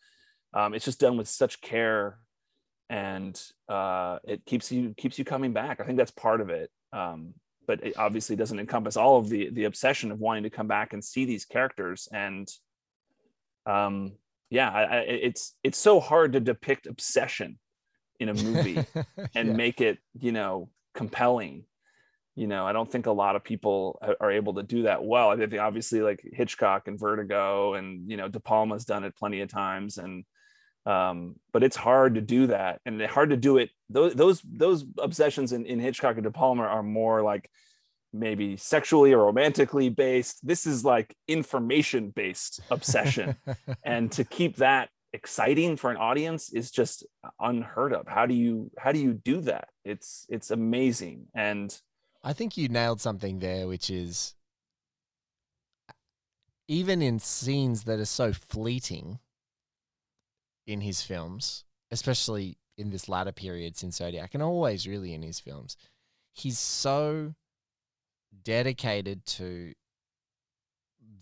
[0.54, 2.18] Um, it's just done with such care
[2.90, 5.80] and uh, it keeps you keeps you coming back.
[5.80, 6.70] I think that's part of it.
[6.92, 7.34] Um,
[7.66, 10.92] but it obviously doesn't encompass all of the the obsession of wanting to come back
[10.92, 12.08] and see these characters.
[12.12, 12.48] And
[13.66, 14.12] um,
[14.50, 17.58] yeah, I, I, it's it's so hard to depict obsession
[18.20, 18.84] in a movie
[19.34, 19.54] and yeah.
[19.54, 21.64] make it you know compelling.
[22.34, 25.30] you know i don't think a lot of people are able to do that well
[25.30, 29.40] i think obviously like hitchcock and vertigo and you know de palma's done it plenty
[29.40, 30.24] of times and
[30.88, 34.84] um, but it's hard to do that and hard to do it those those those
[34.98, 37.50] obsessions in, in hitchcock and de palma are more like
[38.12, 40.46] maybe sexually or romantically based.
[40.46, 43.36] This is like information based obsession.
[43.84, 47.06] And to keep that exciting for an audience is just
[47.40, 48.06] unheard of.
[48.06, 49.68] How do you how do you do that?
[49.84, 51.26] It's it's amazing.
[51.34, 51.76] And
[52.22, 54.34] I think you nailed something there, which is
[56.66, 59.18] even in scenes that are so fleeting
[60.68, 65.40] in his films, especially in this latter period since Zodiac, and always really in his
[65.40, 65.76] films,
[66.32, 67.34] he's so
[68.44, 69.72] dedicated to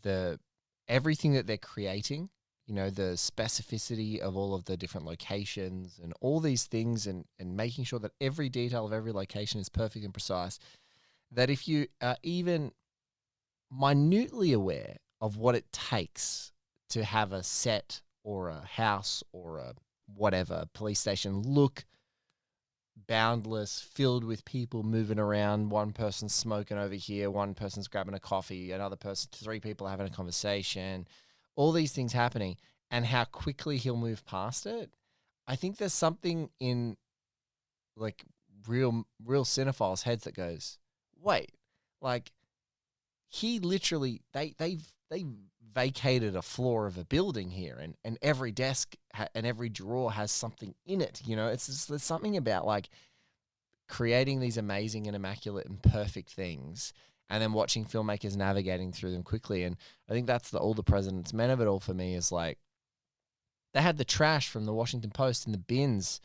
[0.03, 0.39] the
[0.89, 2.29] everything that they're creating
[2.67, 7.25] you know the specificity of all of the different locations and all these things and
[7.39, 10.59] and making sure that every detail of every location is perfect and precise
[11.31, 12.73] that if you are even
[13.71, 16.53] minutely aware of what it takes
[16.89, 19.73] to have a set or a house or a
[20.13, 21.85] whatever police station look
[23.07, 25.71] boundless, filled with people moving around.
[25.71, 30.09] One person's smoking over here, one person's grabbing a coffee, another person, three people having
[30.09, 31.07] a conversation,
[31.55, 32.57] all these things happening,
[32.91, 34.91] and how quickly he'll move past it.
[35.47, 36.97] I think there's something in
[37.97, 38.25] like
[38.67, 40.79] real real cinephiles' heads that goes,
[41.23, 41.53] wait,
[42.03, 42.33] like
[43.29, 44.79] he literally they they
[45.11, 45.25] they
[45.75, 50.11] vacated a floor of a building here and and every desk ha- and every drawer
[50.11, 51.49] has something in it you know?
[51.49, 52.89] It's just, there's something about like
[53.89, 56.93] creating these amazing and immaculate and perfect things
[57.29, 59.77] and then watching filmmakers navigating through them quickly and
[60.09, 62.59] i think that's the all the president's men of it all for me is like
[63.75, 66.21] they had the trash from the washington post in the bins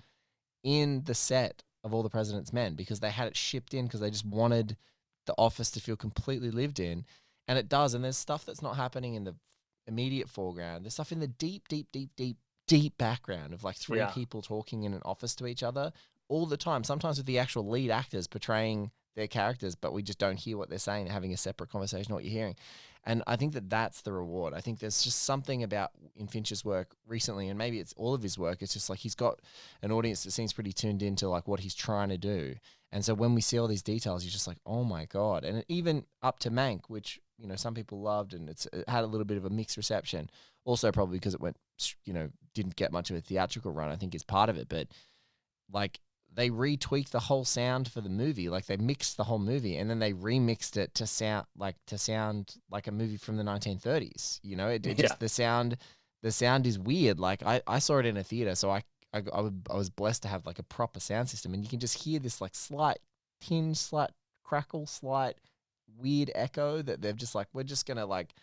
[0.63, 4.00] in the set of all the president's men because they had it shipped in because
[4.00, 4.78] they just wanted
[5.26, 7.06] the office to feel completely lived in
[7.47, 9.36] and it does and there's stuff that's not happening in the
[9.88, 13.97] immediate foreground there's stuff in the deep deep deep deep deep background of like three
[13.97, 14.08] yeah.
[14.08, 15.91] people talking in an office to each other
[16.30, 20.19] all the time sometimes with the actual lead actors portraying their characters but we just
[20.19, 22.56] don't hear what they're saying they're having a separate conversation what you're hearing
[23.04, 24.54] and I think that that's the reward.
[24.54, 28.21] I think there's just something about in Fincher's work recently, and maybe it's all of
[28.21, 28.62] his work.
[28.62, 29.39] It's just like he's got
[29.82, 32.56] an audience that seems pretty tuned into like what he's trying to do.
[32.91, 35.43] And so when we see all these details, you're just like, oh my god!
[35.43, 39.04] And even up to Mank, which you know some people loved, and it's it had
[39.04, 40.30] a little bit of a mixed reception.
[40.63, 41.58] Also, probably because it went,
[42.06, 43.89] you know, didn't get much of a theatrical run.
[43.89, 44.88] I think is part of it, but
[45.71, 45.99] like
[46.34, 48.49] they retweaked the whole sound for the movie.
[48.49, 51.97] Like they mixed the whole movie and then they remixed it to sound like to
[51.97, 54.39] sound like a movie from the 1930s.
[54.43, 55.08] You know, it, it yeah.
[55.08, 55.77] just the sound
[56.21, 57.19] the sound is weird.
[57.19, 59.23] Like I, I saw it in a theater, so I, I
[59.69, 62.19] I was blessed to have like a proper sound system, and you can just hear
[62.19, 62.99] this like slight
[63.41, 64.12] tinge, slight
[64.43, 65.36] crackle, slight
[65.97, 68.34] weird echo that they've just like we're just gonna like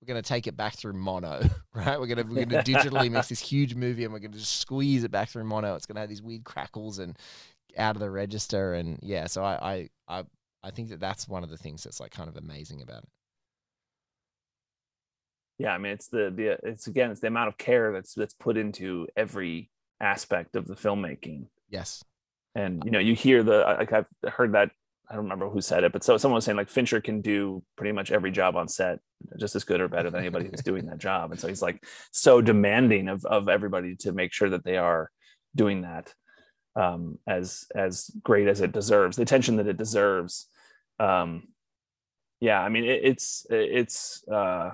[0.00, 1.42] we're gonna take it back through mono,
[1.74, 1.98] right?
[1.98, 5.10] We're gonna we're gonna digitally mix this huge movie and we're gonna just squeeze it
[5.10, 5.74] back through mono.
[5.74, 7.18] It's gonna have these weird crackles and
[7.76, 9.26] out of the register, and yeah.
[9.26, 10.24] So I I I,
[10.62, 13.08] I think that that's one of the things that's like kind of amazing about it.
[15.58, 18.34] Yeah, I mean it's the the it's again it's the amount of care that's that's
[18.34, 21.46] put into every aspect of the filmmaking.
[21.70, 22.04] Yes,
[22.54, 24.70] and you know you hear the like I've heard that
[25.08, 27.62] I don't remember who said it, but so someone was saying like Fincher can do
[27.76, 28.98] pretty much every job on set
[29.38, 31.30] just as good or better than anybody who's doing that job.
[31.30, 35.10] And so he's like so demanding of of everybody to make sure that they are
[35.54, 36.12] doing that
[36.76, 40.48] um, as as great as it deserves, the attention that it deserves.
[41.00, 41.48] Um,
[42.40, 44.72] yeah, I mean it, it's it's uh,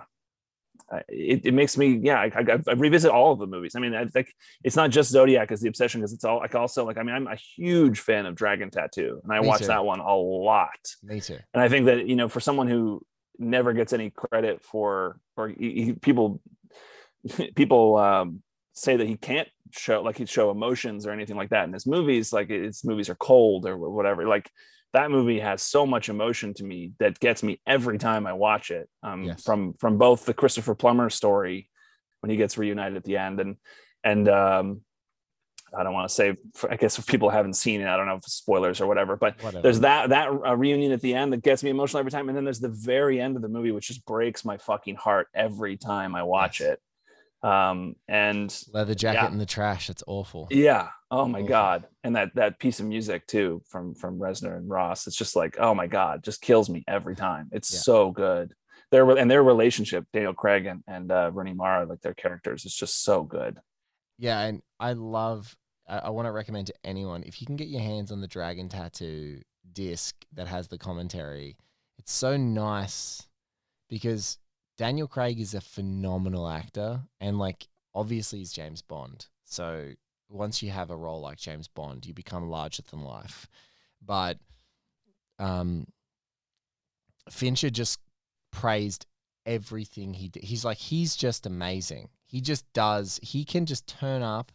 [1.09, 3.75] it, it makes me yeah I, I, I, revisit all of the movies.
[3.75, 6.55] I mean i think it's not just zodiac as the obsession because it's all like
[6.55, 9.61] also like i mean i'm a huge fan of dragon tattoo and i me watch
[9.61, 9.67] too.
[9.69, 10.79] that one a lot.
[11.03, 11.39] Me too.
[11.55, 13.03] And i think that you know for someone who
[13.39, 16.41] never gets any credit for or he, he, people
[17.55, 18.43] people um,
[18.75, 21.87] say that he can't show like he'd show emotions or anything like that in his
[21.87, 24.51] movies like his movies are cold or whatever like
[24.93, 28.71] that movie has so much emotion to me that gets me every time I watch
[28.71, 28.89] it.
[29.03, 29.43] Um, yes.
[29.43, 31.69] From from both the Christopher Plummer story
[32.21, 33.57] when he gets reunited at the end, and
[34.05, 34.83] and um,
[35.77, 36.37] I don't want to say.
[36.69, 39.17] I guess if people haven't seen it, I don't know if spoilers or whatever.
[39.17, 39.63] But whatever.
[39.63, 42.37] there's that that uh, reunion at the end that gets me emotional every time, and
[42.37, 45.79] then there's the very end of the movie, which just breaks my fucking heart every
[45.79, 46.73] time I watch yes.
[46.73, 46.81] it
[47.43, 49.29] um and leather jacket yeah.
[49.29, 51.49] in the trash it's awful yeah oh my awful.
[51.49, 55.35] god and that that piece of music too from from Reznor and Ross it's just
[55.35, 57.81] like oh my god just kills me every time it's yeah.
[57.81, 58.55] so good
[58.93, 62.75] their and their relationship Daniel Craig and and uh, Rooney Mara like their characters is
[62.75, 63.59] just so good
[64.19, 65.57] yeah and I love
[65.89, 68.29] I, I want to recommend to anyone if you can get your hands on the
[68.29, 69.41] dragon tattoo
[69.73, 71.57] disc that has the commentary.
[71.99, 73.27] It's so nice
[73.89, 74.39] because
[74.79, 79.27] Daniel Craig is a phenomenal actor and like obviously he's James Bond.
[79.45, 79.91] So
[80.29, 83.47] once you have a role like James Bond, you become larger than life.
[84.05, 84.39] But
[85.39, 85.87] um
[87.31, 88.01] Fincher just
[88.51, 89.07] praised
[89.47, 90.45] everything he did.
[90.45, 92.09] He's like he's just amazing.
[92.27, 93.21] He just does.
[93.23, 94.53] He can just turn up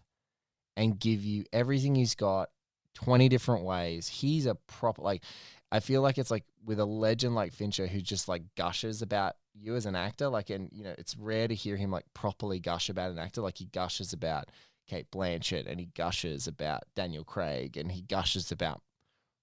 [0.75, 2.49] and give you everything he's got
[2.95, 4.07] 20 different ways.
[4.07, 5.23] He's a proper like
[5.71, 9.35] I feel like it's like with a legend like Fincher who just like gushes about
[9.59, 12.59] you as an actor like and you know it's rare to hear him like properly
[12.59, 13.41] gush about an actor.
[13.41, 14.49] Like he gushes about
[14.87, 18.81] Cate Blanchett and he gushes about Daniel Craig and he gushes about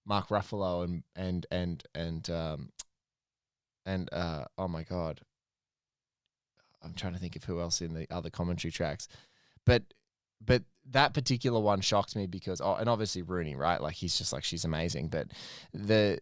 [0.07, 2.71] Mark Ruffalo and and and and um
[3.87, 5.21] and uh oh my god.
[6.83, 9.09] I'm trying to think of who else in the other commentary tracks.
[9.65, 9.83] But
[10.45, 13.81] but that particular one shocks me because oh and obviously Rooney right?
[13.81, 15.09] Like he's just like she's amazing.
[15.09, 15.29] But
[15.73, 16.21] the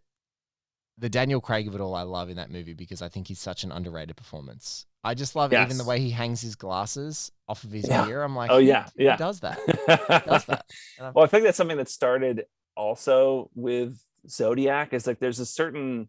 [1.03, 3.41] the Daniel Craig of it all I love in that movie because I think he's
[3.41, 4.87] such an underrated performance.
[5.03, 5.67] I just love Yes.
[5.67, 8.07] even the way he hangs his glasses off of his Yeah.
[8.09, 8.23] ear.
[8.23, 9.17] I'm like, Oh, yeah, yeah.
[9.17, 9.59] does that?
[10.27, 10.65] Does that?
[11.13, 12.45] Well, I think that's something that started
[12.77, 14.93] also with Zodiac.
[14.93, 16.09] Is like there's a certain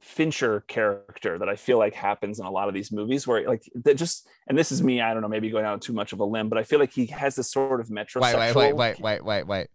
[0.00, 3.62] Fincher character that I feel like happens in a lot of these movies where like
[3.76, 6.20] that just and this is me, I don't know, maybe going out too much of
[6.20, 8.20] a limb, but I feel like he has this sort of metrosexual.
[8.22, 9.68] Wait, wait, wait, wait, wait, wait, wait.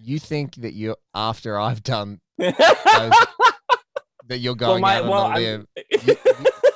[0.00, 3.26] You think that you after I've done that
[4.28, 5.66] you're going well, my, out on well, limb.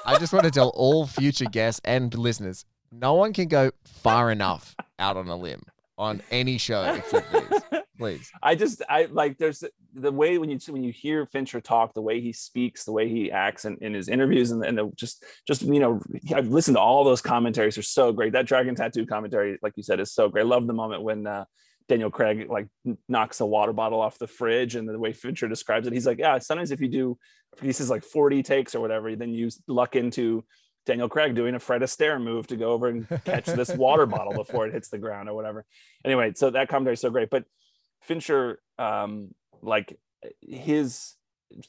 [0.05, 4.31] I just want to tell all future guests and listeners, no one can go far
[4.31, 5.63] enough out on a limb
[5.99, 7.81] on any show except these.
[7.97, 8.31] Please.
[8.43, 9.63] I just I like there's
[9.95, 13.09] the way when you when you hear Fincher talk, the way he speaks, the way
[13.09, 16.01] he acts in, in his interviews, and, and the, just just you know
[16.35, 17.77] I've listened to all those commentaries.
[17.77, 18.33] They're so great.
[18.33, 20.43] That dragon tattoo commentary, like you said, is so great.
[20.43, 21.45] I love the moment when uh,
[21.89, 22.69] Daniel Craig like
[23.09, 26.19] knocks a water bottle off the fridge, and the way Fincher describes it, he's like,
[26.19, 27.19] yeah, sometimes if you do,
[27.61, 30.45] he says like 40 takes or whatever, then you luck into
[30.87, 34.33] Daniel Craig doing a Fred Astaire move to go over and catch this water bottle
[34.33, 35.65] before it hits the ground or whatever.
[36.05, 37.45] Anyway, so that commentary is so great, but
[38.03, 39.97] Fincher, um, like
[40.41, 41.15] his,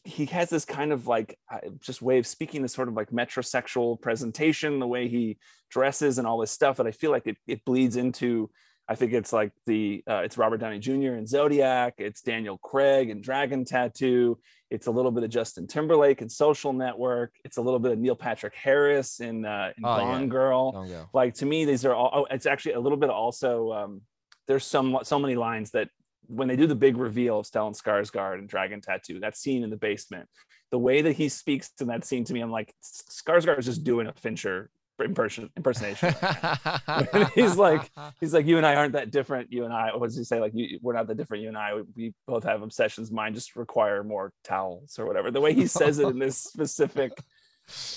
[0.03, 1.37] he has this kind of like
[1.79, 5.37] just way of speaking, this sort of like metrosexual presentation, the way he
[5.69, 8.49] dresses and all this stuff that I feel like it, it bleeds into.
[8.87, 11.15] I think it's like the uh, it's Robert Downey Jr.
[11.15, 14.37] in Zodiac, it's Daniel Craig in Dragon Tattoo,
[14.69, 17.99] it's a little bit of Justin Timberlake in Social Network, it's a little bit of
[17.99, 20.03] Neil Patrick Harris in uh, in Oh, yeah.
[20.03, 21.09] Gone Girl Don't go.
[21.13, 24.01] like to me these are all oh, it's actually a little bit also um
[24.47, 25.87] there's some so many lines that
[26.27, 29.69] when they do the big reveal of Stellan Skarsgård and Dragon Tattoo that scene in
[29.69, 30.27] the basement
[30.71, 33.85] the way that he speaks in that scene to me I'm like Skarsgård is just
[33.85, 34.69] doing a Fincher
[35.07, 36.13] imperson- impersonation
[37.35, 40.17] He's like- he's like you and I aren't that different you and I what does
[40.17, 42.61] he say like you, we're not that different you and I we, we both have
[42.61, 46.37] obsessions mine just require more towels or whatever the way he says it in this
[46.43, 47.11] specific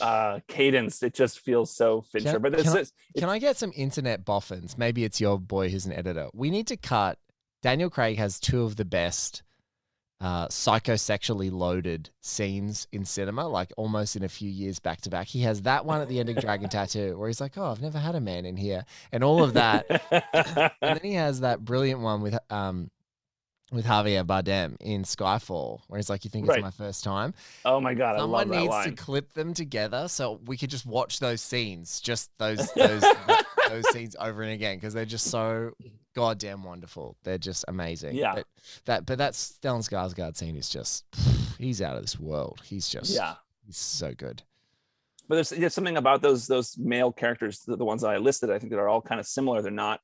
[0.01, 3.57] uh cadence it just feels so Fincher Can- but it's, can I- Can I get
[3.57, 4.79] some internet boffins?
[4.79, 6.29] Maybe it's your boy who's an editor.
[6.35, 7.19] We need to cut.
[7.62, 9.42] Daniel Craig has two of the best
[10.20, 15.26] uh, psychosexually loaded scenes in cinema, like almost in a few years back to back.
[15.26, 17.83] He has that one at the end of Dragon Tattoo where he's like, "Oh, I've
[17.83, 19.85] never had a man in here," and all of that.
[20.11, 22.90] and then he has that brilliant one with um
[23.72, 26.59] with Javier Bardem in Skyfall, where he's like, "You think Right.
[26.59, 28.88] it's my first time?" oh my god, I Someone love that needs line.
[28.90, 33.05] to clip them together so we could just watch those scenes, just those those
[33.68, 35.72] those scenes over and again because they're just so
[36.14, 37.16] goddamn wonderful.
[37.24, 38.14] They're just amazing.
[38.16, 38.35] Yeah.
[38.37, 38.46] But
[38.85, 41.05] that but that Stellan Skarsgård scene is just
[41.59, 42.61] he's out of this world.
[42.64, 43.35] He's just yeah,
[43.66, 44.42] he's so good.
[45.29, 48.50] but there's, there's something about those those male characters, the, the ones that I listed.
[48.50, 49.61] I think that are all kind of similar.
[49.61, 50.00] They're not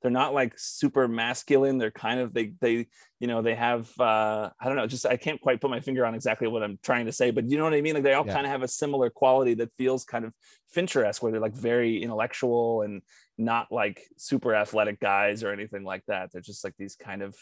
[0.00, 1.78] they're not like super masculine.
[1.78, 2.86] They're kind of they they
[3.18, 4.86] you know they have uh I don't know.
[4.86, 7.48] Just I can't quite put my finger on exactly what I'm trying to say, but
[7.50, 7.94] you know what I mean.
[7.94, 8.34] Like they all Yeah.
[8.34, 10.32] kind of have a similar quality that feels kind of
[10.70, 13.02] Fincher-esque, where they're like very intellectual and
[13.38, 16.30] not like super athletic guys or anything like that.
[16.30, 17.34] They're just like these kind of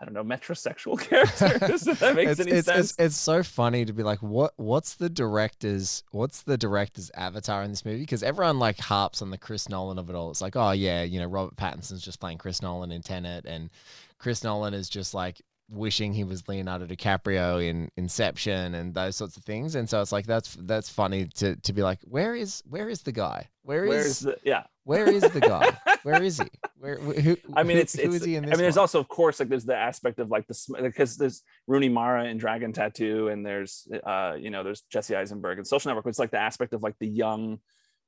[0.00, 1.00] I don't know metrosexual
[1.38, 1.86] characters.
[1.86, 2.90] if that makes it's, any it's, sense.
[2.90, 7.62] It's, it's so funny to be like, what what's the director's what's the director's avatar
[7.64, 8.00] in this movie?
[8.00, 10.30] Because everyone like harps on the Chris Nolan of it all.
[10.30, 13.70] It's like, oh yeah, you know, Robert Pattinson's just playing Chris Nolan in Tenet, and
[14.18, 15.40] Chris Nolan is just like
[15.70, 19.74] wishing he was Leonardo DiCaprio in Inception and those sorts of things.
[19.74, 23.02] And so it's like that's that's funny to to be like, where is where is
[23.02, 23.48] the guy?
[23.62, 24.64] Where is Where's the yeah?
[24.84, 25.76] where is the guy?
[26.04, 26.46] Where is he?
[26.78, 27.36] Where who?
[27.54, 28.16] I mean, who- it's who it's.
[28.16, 28.56] is he in I this?
[28.56, 28.82] mean, there's one?
[28.82, 32.38] also, of course, like there's the aspect of like the because there's Rooney Mara in
[32.38, 36.06] Dragon Tattoo, and there's uh you know there's Jesse Eisenberg in Social Network.
[36.06, 37.58] It's like the aspect of like the young,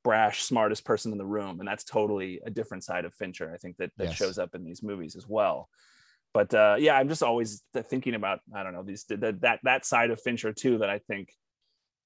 [0.05, 3.51] brash, smartest person in the room, and that's totally a different side of Fincher.
[3.53, 4.17] I think that that Yes.
[4.17, 5.69] shows up in these movies as well.
[6.33, 9.85] But uh, yeah, I'm just always thinking about I don't know these that that that
[9.85, 11.33] side of Fincher too that I think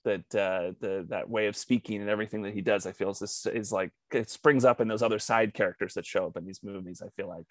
[0.05, 3.19] that uh, the that way of speaking and everything that he does I feel is
[3.19, 6.45] this is like it springs up in those other side characters that show up in
[6.45, 7.03] these movies.
[7.05, 7.47] I feel like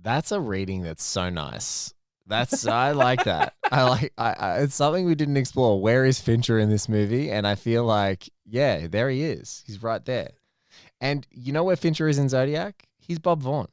[0.00, 1.94] that's a reading that's so nice.
[2.26, 3.54] That's I like that.
[3.70, 5.80] I like I, I, it's something we didn't explore.
[5.80, 7.30] Where is Fincher in this movie?
[7.30, 9.64] And I feel like yeah, there he is.
[9.66, 10.30] He's right there.
[11.00, 12.84] And you know where Fincher is in Zodiac?
[12.98, 13.68] He's Bob Vaughn.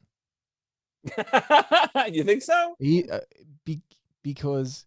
[2.12, 2.76] you think so?
[2.78, 3.20] He uh,
[3.64, 3.80] be,
[4.22, 4.86] because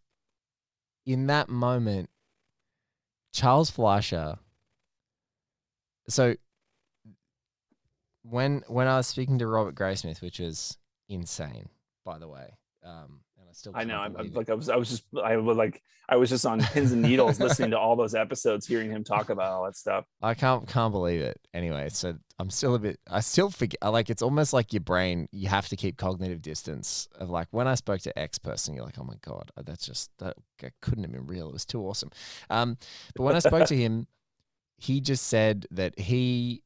[1.05, 2.09] in that moment,
[3.33, 4.37] Charles Fleischer.
[6.07, 6.35] So
[8.23, 10.77] when when I was speaking to Robert Graysmith, which was
[11.09, 11.69] insane,
[12.05, 13.21] by the way, um,
[13.55, 13.97] still I know.
[13.97, 16.59] I'm, I'm like I was I was just I was like I was just on
[16.59, 20.05] pins and needles listening to all those episodes, hearing him talk about all that stuff.
[20.21, 21.39] I can't can't believe it.
[21.53, 22.99] Anyway, so I'm still a bit.
[23.09, 23.79] I still forget.
[23.81, 25.27] Like it's almost like your brain.
[25.31, 28.85] You have to keep cognitive distance of like when I spoke to X person, you're
[28.85, 31.47] like, oh my god, uh, that's just that, that couldn't have been real.
[31.47, 32.11] It was too awesome.
[32.49, 32.77] Um,
[33.15, 34.07] but when I spoke to him,
[34.77, 36.61] he just said that he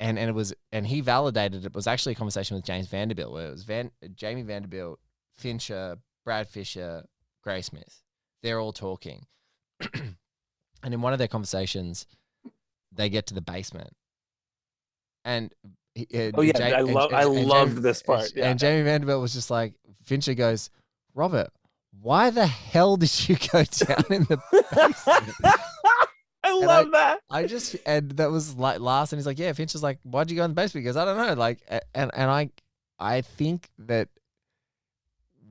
[0.00, 3.32] and and it was and he validated it was actually a conversation with James Vanderbilt
[3.32, 4.98] where it was Van Jamie Vanderbilt
[5.38, 7.04] Fincher, Brad Fischer,
[7.42, 8.02] Gray Smith.
[8.42, 9.26] They're all talking.
[9.94, 10.14] and
[10.94, 12.06] in one of their conversations,
[12.92, 13.94] they get to the basement.
[15.24, 15.52] And
[15.98, 18.32] uh, oh yeah, I love I loved Jamie, this part.
[18.34, 18.50] Yeah.
[18.50, 19.74] And Jamie Vanderbilt was just like
[20.04, 20.70] Fincher goes,
[21.14, 21.50] Robert,
[22.00, 25.34] why the hell did you go down in the basement?
[26.44, 27.20] I love I, that.
[27.30, 30.36] I just and that was like last, and he's like, "Yeah." Fincher's like, "Why'd you
[30.36, 31.34] go in the basement?" Because I don't know.
[31.34, 31.60] Like,
[31.94, 32.50] and and I
[32.98, 34.08] I think that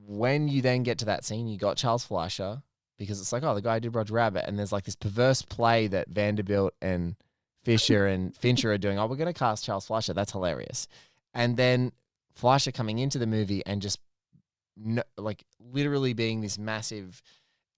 [0.08, 2.62] when you then get to that scene, you got Charles Fleischer
[2.96, 5.86] because it's like, oh, the guy did Roger Rabbit, and there's like this perverse play
[5.86, 7.14] that Vanderbilt and
[7.62, 8.98] Fischer and Fincher are doing.
[8.98, 10.14] Oh, we're gonna cast Charles Fleischer.
[10.14, 10.88] That's hilarious.
[11.34, 11.92] And then
[12.34, 14.00] Fleischer coming into the movie and just
[14.78, 17.20] no, like literally being this massive,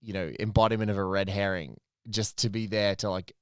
[0.01, 1.77] you know, embodiment of a red herring,
[2.09, 3.33] just to be there to like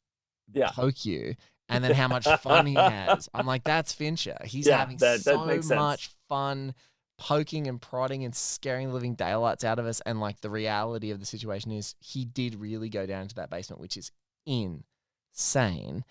[0.52, 0.72] yeah.
[0.72, 1.36] poke you.
[1.72, 3.30] And then how much fun he has.
[3.36, 4.38] I'm like, that's Fincher.
[4.44, 6.74] He's yeah, having that, that so much fun
[7.20, 10.02] poking and prodding and scaring the living daylights out of us.
[10.06, 13.50] And like the reality of the situation is he did really go down to that
[13.50, 14.12] basement, which is
[14.46, 16.04] insane.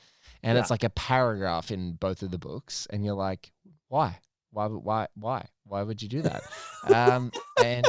[0.42, 0.60] And yeah.
[0.60, 2.86] it's like a paragraph in both of the books.
[2.90, 3.50] And you're like,
[3.88, 4.18] why?
[4.50, 6.42] Why, why, why, why would you do that?
[6.94, 7.32] um,
[7.62, 7.86] and,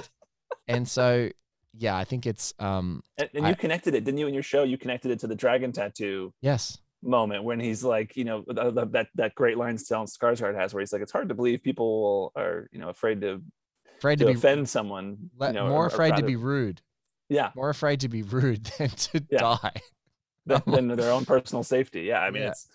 [0.67, 1.30] and so,
[1.74, 4.28] yeah, I think it's, um, and, and you I, connected it, didn't you?
[4.28, 6.34] In your show, you connected it to the dragon tattoo.
[6.41, 10.82] Yes moment when he's like, you know, that that great line Stellan Skarsgård has, where
[10.82, 13.41] he's like, it's hard to believe people are, you know, afraid to
[13.97, 16.36] afraid to, to be, offend someone, let, you know, more or, afraid or to be
[16.36, 16.82] rude.
[17.30, 19.39] Yeah, more afraid to be rude than to yeah.
[19.39, 19.82] die.
[20.45, 22.02] than, than, their own personal safety.
[22.02, 22.50] Yeah, I mean, yeah.
[22.50, 22.68] it's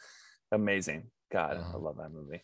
[0.53, 1.11] amazing.
[1.33, 2.43] God, I love that movie.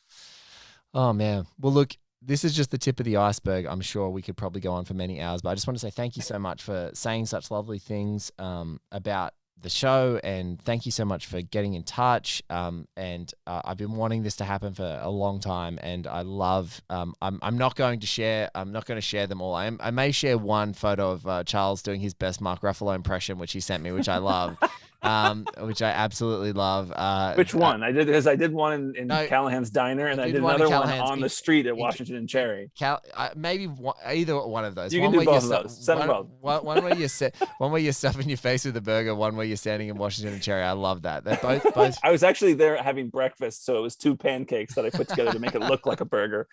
[0.93, 1.47] Oh man.
[1.61, 3.67] Well, look, this is just the tip of the iceberg.
[3.67, 5.81] I'm sure we could probably go on for many hours, but I just want to
[5.81, 10.61] say thank you so much for saying such lovely things um, about the show and
[10.61, 12.43] thank you so much for getting in touch.
[12.51, 16.23] Um, and uh, i've been wanting this to happen for a long time and i
[16.23, 19.55] love um, I'm, I'm not going to share i'm not going to share them all.
[19.55, 22.95] I, am, I may share one photo of uh, charles doing his best mark ruffalo
[22.95, 24.57] impression which he sent me which i love
[25.03, 26.93] um, which I absolutely love.
[26.95, 27.83] Uh, which uh, one?
[27.83, 30.69] I did because I did one in, in no, Callahan's Diner, and I did, another
[30.69, 32.71] one on the street at Washington and Cherry.
[32.79, 34.93] Cal, uh, maybe one, either one of those.
[34.93, 35.85] You one can do both of those.
[35.85, 36.27] Send one, both.
[36.41, 39.37] One, one where you set, one where you're stuffing your face with a burger, one
[39.37, 40.63] where you're standing in Washington and Cherry.
[40.63, 41.25] I love that.
[41.25, 41.99] They're both both.
[42.03, 45.33] I was actually there having breakfast, so it was two pancakes that I put together
[45.33, 46.47] to make it look like a burger.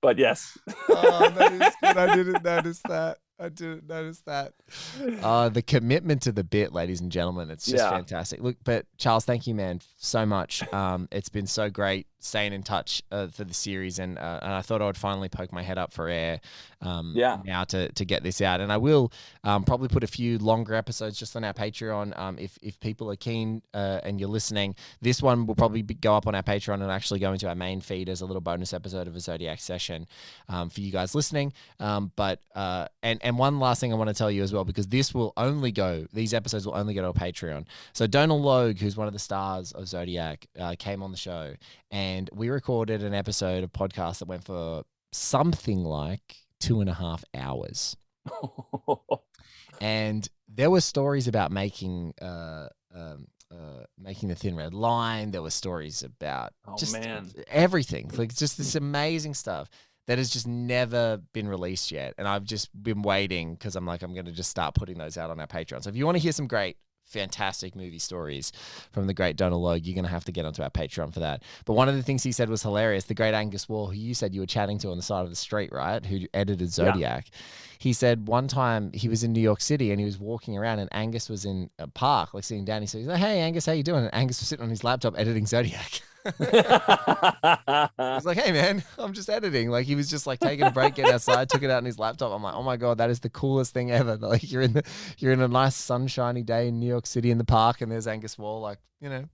[0.00, 0.58] But yes.
[0.88, 1.96] oh, that is good.
[1.96, 3.18] I didn't notice that.
[3.42, 4.54] I didn't notice that.
[5.22, 7.90] Uh, the commitment to the bit, ladies and gentlemen, it's just yeah.
[7.90, 8.40] fantastic.
[8.40, 10.62] Look, but Charles, thank you, man, so much.
[10.72, 14.52] Um, it's been so great staying in touch uh, for the series, and uh, and
[14.52, 16.40] I thought I would finally poke my head up for air.
[16.80, 17.38] Um, yeah.
[17.44, 19.12] Now to to get this out, and I will
[19.44, 22.18] um, probably put a few longer episodes just on our Patreon.
[22.18, 25.94] Um, if if people are keen uh, and you're listening, this one will probably be,
[25.94, 28.40] go up on our Patreon and actually go into our main feed as a little
[28.40, 30.06] bonus episode of a Zodiac session
[30.48, 31.52] um, for you guys listening.
[31.80, 34.64] Um, but uh, and and one last thing I want to tell you as well,
[34.64, 37.66] because this will only go, these episodes will only go to our Patreon.
[37.92, 41.54] So Donal Logue, who's one of the stars of Zodiac, uh, came on the show
[41.90, 46.94] and we recorded an episode of podcast that went for something like two and a
[46.94, 47.96] half hours.
[49.80, 55.30] and there were stories about making uh, um, uh, making the thin red line.
[55.30, 57.30] There were stories about oh, just man.
[57.48, 59.68] everything, like just this amazing stuff
[60.06, 62.14] that has just never been released yet.
[62.18, 65.16] And I've just been waiting because I'm like, I'm going to just start putting those
[65.16, 65.82] out on our Patreon.
[65.82, 66.76] So if you want to hear some great
[67.12, 68.52] fantastic movie stories
[68.90, 69.84] from the great Donal Logue.
[69.84, 71.42] You're going to have to get onto our Patreon for that.
[71.64, 73.04] But one of the things he said was hilarious.
[73.04, 75.30] The great Angus Wall, who you said you were chatting to on the side of
[75.30, 76.04] the street, right?
[76.04, 77.28] Who edited Zodiac.
[77.30, 77.38] Yeah.
[77.78, 80.78] He said one time he was in New York City and he was walking around
[80.78, 82.80] and Angus was in a park, like sitting down.
[82.80, 85.46] He said, "Hey, Angus, how you doing?" And Angus was sitting on his laptop editing
[85.46, 86.00] Zodiac.
[86.40, 90.70] I was like, "Hey, man, I'm just editing." Like he was just like taking a
[90.70, 92.32] break, getting outside, took it out on his laptop.
[92.32, 94.84] I'm like, "Oh my god, that is the coolest thing ever!" Like you're in the
[95.18, 98.06] you're in a nice sunshiny day in New York City in the park, and there's
[98.06, 99.24] Angus Wall, like you know,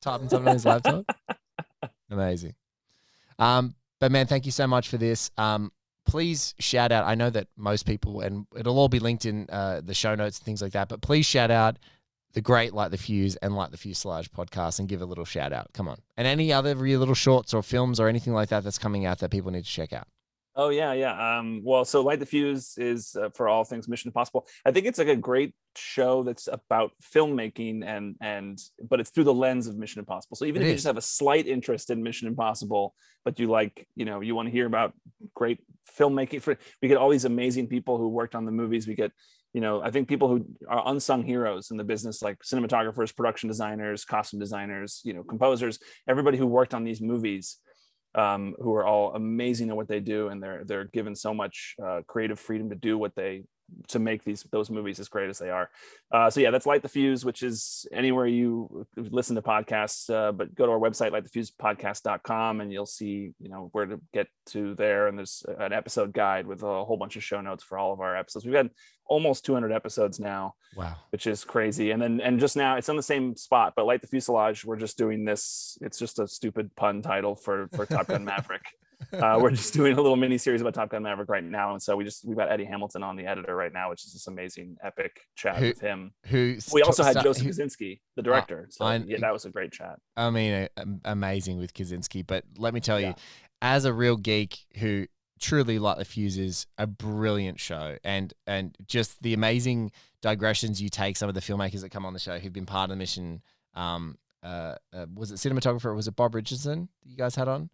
[0.00, 1.04] typing something on his laptop.
[2.10, 2.54] Amazing.
[3.38, 5.30] Um, but man, thank you so much for this.
[5.38, 5.70] Um,
[6.04, 7.04] please shout out.
[7.06, 10.38] I know that most people, and it'll all be linked in uh, the show notes
[10.38, 10.88] and things like that.
[10.88, 11.78] But please shout out
[12.32, 15.52] the great Light the Fuse and Light the Fuselage podcast and give a little shout
[15.52, 15.72] out.
[15.72, 15.98] Come on.
[16.16, 19.18] And any other real little shorts or films or anything like that that's coming out
[19.18, 20.06] that people need to check out.
[20.54, 21.38] Oh yeah, yeah.
[21.38, 24.46] Um, well, so Light the Fuse is uh, for all things Mission Impossible.
[24.66, 29.24] I think it's like a great show that's about filmmaking and and but it's through
[29.24, 30.36] the lens of Mission Impossible.
[30.36, 30.70] So even it if is.
[30.72, 34.34] you just have a slight interest in Mission Impossible, but you like, you know, you
[34.34, 34.92] want to hear about
[35.34, 35.58] great
[35.98, 38.86] filmmaking for we get all these amazing people who worked on the movies.
[38.86, 39.12] We get
[39.52, 43.48] you know, I think people who are unsung heroes in the business, like cinematographers, production
[43.48, 45.78] designers, costume designers, you know, composers,
[46.08, 47.58] everybody who worked on these movies,
[48.14, 51.74] um, who are all amazing at what they do, and they're they're given so much
[51.84, 53.44] uh, creative freedom to do what they
[53.88, 55.70] to make these those movies as great as they are.
[56.10, 60.12] Uh, so yeah, that's Light the Fuse, which is anywhere you listen to podcasts.
[60.12, 64.28] Uh, but go to our website, lightthefusepodcast.com, and you'll see you know where to get
[64.46, 65.08] to there.
[65.08, 68.00] And there's an episode guide with a whole bunch of show notes for all of
[68.00, 68.44] our episodes.
[68.44, 68.70] We've had
[69.06, 70.54] almost 200 episodes now.
[70.76, 71.90] Wow, which is crazy.
[71.90, 74.64] And then and just now it's on the same spot, but Light the Fuselage.
[74.64, 75.78] We're just doing this.
[75.80, 78.62] It's just a stupid pun title for for Top Gun Maverick.
[79.12, 81.82] Uh, we're just doing a little mini series about Top Gun Maverick right now, and
[81.82, 84.26] so we just we've got Eddie Hamilton on the editor right now, which is this
[84.26, 86.12] amazing epic chat who, with him.
[86.26, 88.68] Who we also had Joseph Kosinski, the director.
[88.70, 89.98] So I, yeah, that was a great chat.
[90.16, 90.68] I mean,
[91.04, 92.26] amazing with Kosinski.
[92.26, 93.14] But let me tell you,
[93.60, 95.06] as a real geek who
[95.42, 99.90] truly Light the Fuse is a brilliant show, and and just the amazing
[100.22, 101.16] digressions you take.
[101.16, 103.42] Some of the filmmakers that come on the show who've been part of the mission.
[103.74, 105.94] Um, uh, uh, was it cinematographer?
[105.94, 107.70] Was it Bob Richardson that you guys had on?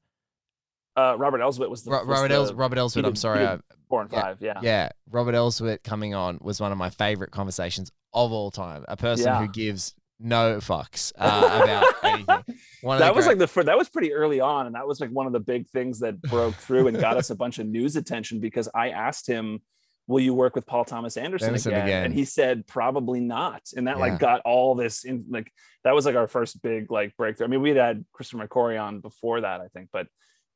[0.99, 3.05] Uh, Robert Elswit was the Ro- Robert, Els- Robert Elswit.
[3.05, 4.39] I'm sorry, I, four and yeah, five.
[4.41, 4.89] Yeah, yeah.
[5.09, 8.85] Robert Elswit coming on was one of my favorite conversations of all time.
[8.89, 9.41] A person yeah.
[9.41, 12.27] who gives no fucks uh, about anything.
[12.27, 15.29] That was great- like the that was pretty early on, and that was like one
[15.29, 18.41] of the big things that broke through and got us a bunch of news attention
[18.41, 19.61] because I asked him
[20.09, 21.85] will you work with Paul Thomas Anderson, Anderson again?
[21.87, 22.05] again?
[22.07, 23.63] And he said probably not.
[23.77, 24.03] And that yeah.
[24.03, 25.53] like got all this in like
[25.85, 27.47] that was like our first big like breakthrough.
[27.47, 30.09] I mean, we had had Christopher McQuarrie on before that, I think, but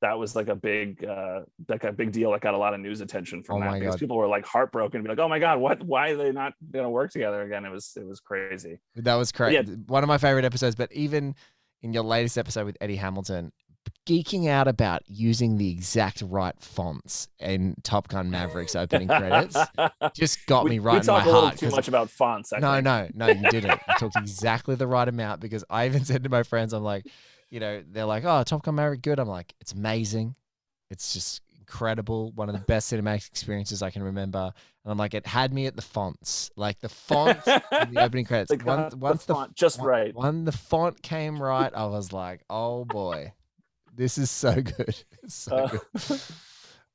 [0.02, 2.80] that was like a big uh like a big deal that got a lot of
[2.80, 4.00] news attention from oh that because God.
[4.00, 6.90] people were like heartbroken be like oh my god what why are they not gonna
[6.90, 9.76] work together again it was it was crazy that was crazy yeah.
[9.86, 11.34] one of my favorite episodes but even
[11.80, 13.52] in your latest episode with eddie hamilton
[14.06, 19.56] geeking out about using the exact right fonts in Top Gun Mavericks opening credits
[20.14, 21.58] just got we, me right we in my heart.
[21.58, 22.52] Too much about fonts.
[22.52, 22.84] I no, think.
[22.84, 23.80] no, no, you didn't.
[23.88, 27.06] You talked exactly the right amount because I even said to my friends, I'm like,
[27.52, 29.20] you know, they're like, oh, Top Gun Maverick, good.
[29.20, 30.34] I'm like, it's amazing.
[30.90, 32.32] It's just incredible.
[32.32, 34.38] One of the best cinematic experiences I can remember.
[34.84, 38.24] And I'm like, it had me at the fonts, like the font in the opening
[38.26, 38.50] credits.
[38.50, 40.14] the, once, once the, font just right.
[40.14, 43.34] When the font came right, I was like, oh boy,
[43.94, 44.96] this is so good.
[45.22, 46.20] It's so uh, good.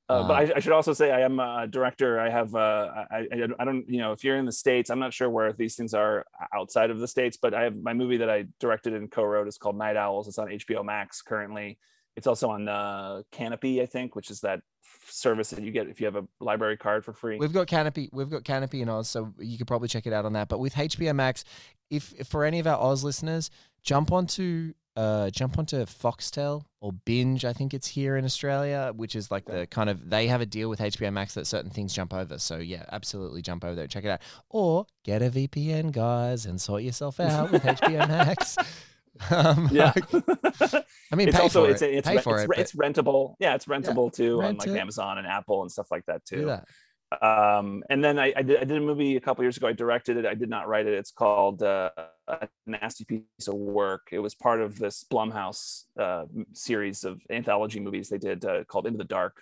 [0.09, 2.17] Uh, but I, I, should also say I am a director.
[2.17, 3.27] I have uh, I,
[3.59, 5.93] I, don't you know if you're in the states, I'm not sure where these things
[5.93, 7.35] are outside of the states.
[7.35, 10.29] But I have my movie that I directed and co-wrote is called Night Owls.
[10.29, 11.77] It's on HBO Max currently.
[12.15, 14.61] It's also on uh, Kanopy, I think, which is that
[15.09, 17.37] service that you get if you have a library card for free.
[17.37, 20.25] We've got Kanopy, We've got Kanopy in Oz, so you could probably check it out
[20.25, 20.47] on that.
[20.47, 21.43] But with HBO Max,
[21.89, 23.51] if, if for any of our Oz listeners,
[23.83, 29.15] jump onto uh, jump onto Foxtel or Binge, I think it's here in Australia, which
[29.15, 31.93] is like the kind of they have a deal with HBO Max that certain things
[31.93, 32.39] jump over.
[32.39, 34.21] So yeah, absolutely jump over there and check it out.
[34.49, 38.57] Or get a VPN, guys, and sort yourself out with HBO Max.
[39.31, 41.91] Um, yeah, like, I mean, it's also it's, it.
[41.91, 43.33] it's, pay it's, for it's, it, it's rentable.
[43.39, 44.79] Yeah, it's rentable yeah, too rent on like it.
[44.79, 46.45] Amazon and Apple and stuff like that too.
[46.45, 46.67] That.
[47.21, 49.67] Um, and then I, I, did, I did a movie a couple years ago.
[49.67, 50.25] I directed it.
[50.25, 50.93] I did not write it.
[50.93, 51.89] It's called uh,
[52.27, 54.09] a nasty piece of work.
[54.11, 58.87] It was part of this Blumhouse uh, series of anthology movies they did uh, called
[58.87, 59.41] Into the Dark.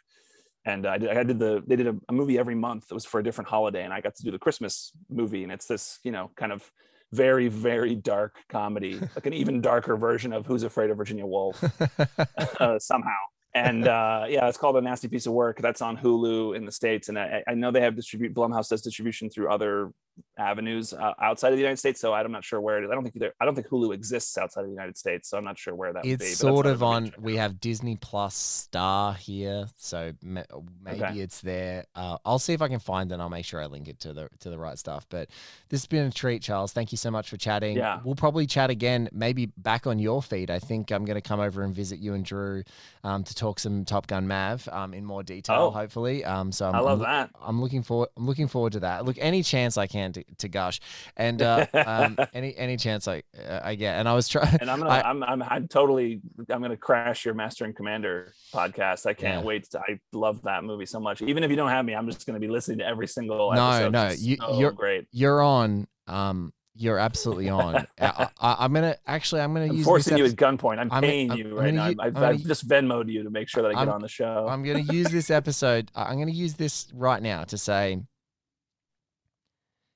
[0.65, 2.85] And I did, I did the they did a, a movie every month.
[2.89, 5.43] It was for a different holiday, and I got to do the Christmas movie.
[5.43, 6.71] And it's this you know kind of
[7.13, 11.63] very very dark comedy, like an even darker version of Who's Afraid of Virginia Woolf
[12.59, 13.11] uh, somehow
[13.55, 15.59] and uh, yeah, it's called a nasty piece of work.
[15.61, 18.35] That's on Hulu in the states, and I, I know they have distribute.
[18.35, 19.91] Blumhouse does distribution through other
[20.37, 21.99] avenues uh, outside of the United States.
[22.01, 22.91] So I'm not sure where it is.
[22.91, 23.33] I don't think either.
[23.39, 25.29] I don't think Hulu exists outside of the United States.
[25.29, 26.03] So I'm not sure where that.
[26.05, 27.11] would be, It's sort of on.
[27.19, 30.43] We have Disney Plus Star here, so ma-
[30.83, 31.19] maybe Okay.
[31.19, 31.85] it's there.
[31.95, 33.15] Uh, I'll see if I can find it.
[33.15, 35.05] and I'll make sure I link it to the to the right stuff.
[35.09, 35.29] But
[35.69, 36.73] this has been a treat, Charles.
[36.73, 37.77] Thank you so much for chatting.
[37.77, 37.99] Yeah.
[38.03, 40.51] we'll probably chat again, maybe back on your feed.
[40.51, 42.63] I think I'm going to come over and visit you and Drew
[43.03, 45.71] um, to talk some Top Gun Mav um, in more detail, Oh.
[45.71, 46.23] hopefully.
[46.25, 47.29] Um, so I'm, I love I'm, that.
[47.41, 48.09] I'm looking forward.
[48.17, 49.05] I'm looking forward to that.
[49.05, 50.79] Look, any chance I can to, to gush,
[51.17, 53.97] and uh, um, any any chance I uh, I get.
[53.99, 54.57] And I was trying.
[54.61, 58.33] And I'm gonna, I- am I'm, I'm totally, I'm gonna crash your Master and Commander
[58.53, 59.05] podcast.
[59.05, 59.45] I can't Yeah.
[59.47, 59.69] wait.
[59.71, 61.21] To, I love that movie so much.
[61.21, 63.69] Even if you don't have me, I'm just gonna be listening to every single No,
[63.71, 63.91] episode.
[63.91, 65.07] no, It's you- so you're- great.
[65.11, 65.87] You're on.
[66.07, 67.75] Um, you're absolutely on.
[68.01, 69.39] I, I, I'm gonna actually.
[69.39, 70.77] I'm gonna I'm use forcing this you at gunpoint.
[70.79, 71.85] I'm I'm- paying I'm- you right now.
[71.85, 74.09] I've, I'm I've just Venmoed you to make sure that I get I'm- on the
[74.09, 74.45] show.
[74.49, 75.89] I'm gonna use this episode.
[75.95, 78.01] I'm gonna use this right now to say.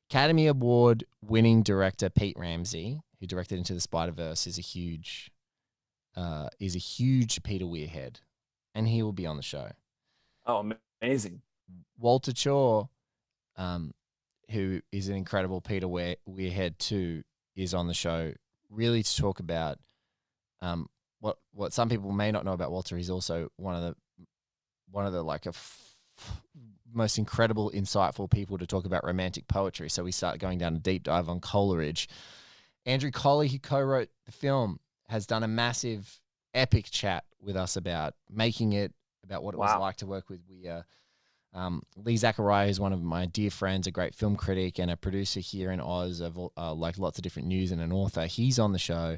[0.10, 5.32] Academy Award winning director Pete Ramsey, who directed Into the Spider Verse, is a huge,
[6.16, 8.20] uh, is a huge Peter Weir head,
[8.74, 9.72] and he will be on the show.
[10.48, 11.42] oh, amazing.
[12.00, 12.86] Walter Chaw,
[13.56, 13.94] um,
[14.50, 17.24] who is an incredible Peter Weir, Weirhead too,
[17.56, 18.34] is on the show
[18.70, 19.78] really to talk about
[20.62, 20.88] um,
[21.20, 22.98] what what some people may not know about Walter.
[22.98, 23.96] He's also one of the
[24.90, 26.02] one of the like a f-
[26.94, 29.90] most incredible, insightful people to talk about romantic poetry.
[29.90, 32.08] So we start going down a deep dive on Coleridge.
[32.86, 36.20] Andrew Colley, who co-wrote the film, has done a massive,
[36.54, 40.42] epic chat with us about making it, about what it was like to work with
[40.50, 40.86] Weir.
[41.54, 44.98] Um, Lee Zachariah is one of my dear friends, a great film critic and a
[44.98, 48.26] producer here in Oz of uh, like lots of different news and an author.
[48.26, 49.18] He's on the show.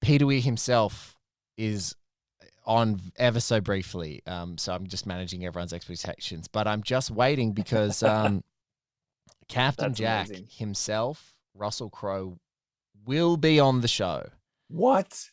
[0.00, 1.16] Peter Weir himself
[1.56, 1.96] is
[2.64, 4.22] on ever so briefly.
[4.26, 8.42] Um, so I'm just managing everyone's expectations, but I'm just waiting because um,
[9.48, 10.48] Captain That's Jack amazing.
[10.50, 12.38] himself, Russell Crowe,
[13.06, 14.28] will be on the show.
[14.68, 15.30] What?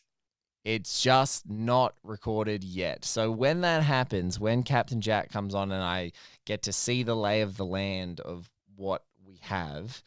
[0.64, 3.04] It's just not recorded yet.
[3.04, 6.12] So when that happens, when Captain Jack comes on and I
[6.44, 10.02] get to see the lay of the land of what we have,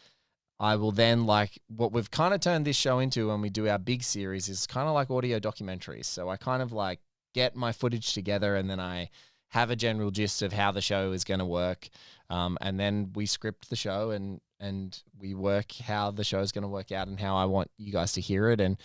[0.57, 3.67] I will then like what we've kind of turned this show into when we do
[3.67, 6.05] our big series is kind of like audio documentaries.
[6.05, 7.01] So I kind of like
[7.35, 9.09] get my footage together and then I
[9.49, 11.89] have a general gist of how the show is going to work.
[12.29, 16.53] Um, and then we script the show and and we work how the show is
[16.53, 18.77] going to work out and how I want you guys to hear it and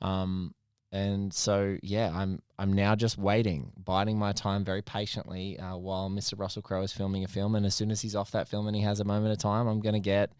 [0.00, 0.54] um
[0.90, 6.08] and so yeah I'm I'm now just waiting biding my time very patiently uh, while
[6.08, 6.38] Mr.
[6.38, 8.74] Russell Crowe is filming a film and as soon as he's off that film and
[8.74, 10.32] he has a moment of time I'm going to get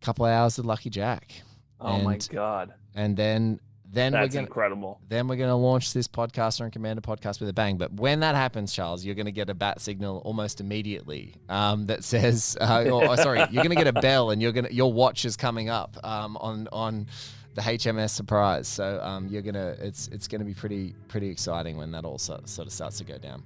[0.00, 1.42] a couple of hours of Lucky Jack
[1.80, 3.60] Oh my god, and then
[3.90, 5.00] then that's we're going to incredible.
[5.08, 7.78] then we're going to launch this podcaster and commander podcast with a bang.
[7.78, 11.86] But when that happens, Charles, you're going to get a bat signal almost immediately um,
[11.86, 14.66] that says, uh, or, or sorry, you're going to get a bell and you're going
[14.66, 17.06] to your watch is coming up um, on on
[17.54, 18.68] the HMS Surprise.
[18.68, 22.18] So um, you're gonna it's it's going to be pretty pretty exciting when that all
[22.18, 23.42] sort, sort of starts to go down.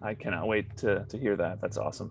[0.00, 1.60] I cannot wait to to hear that.
[1.60, 2.10] That's awesome.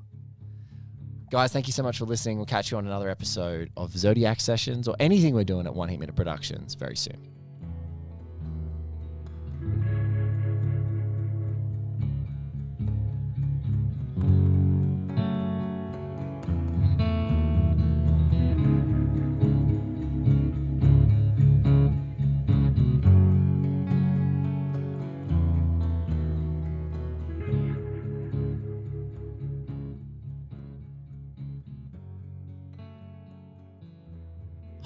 [1.29, 2.37] Guys, thank you so much for listening.
[2.37, 5.89] We'll catch you on another episode of Zodiac Sessions or anything we're doing at One
[5.89, 7.36] Heat Minute Productions very soon.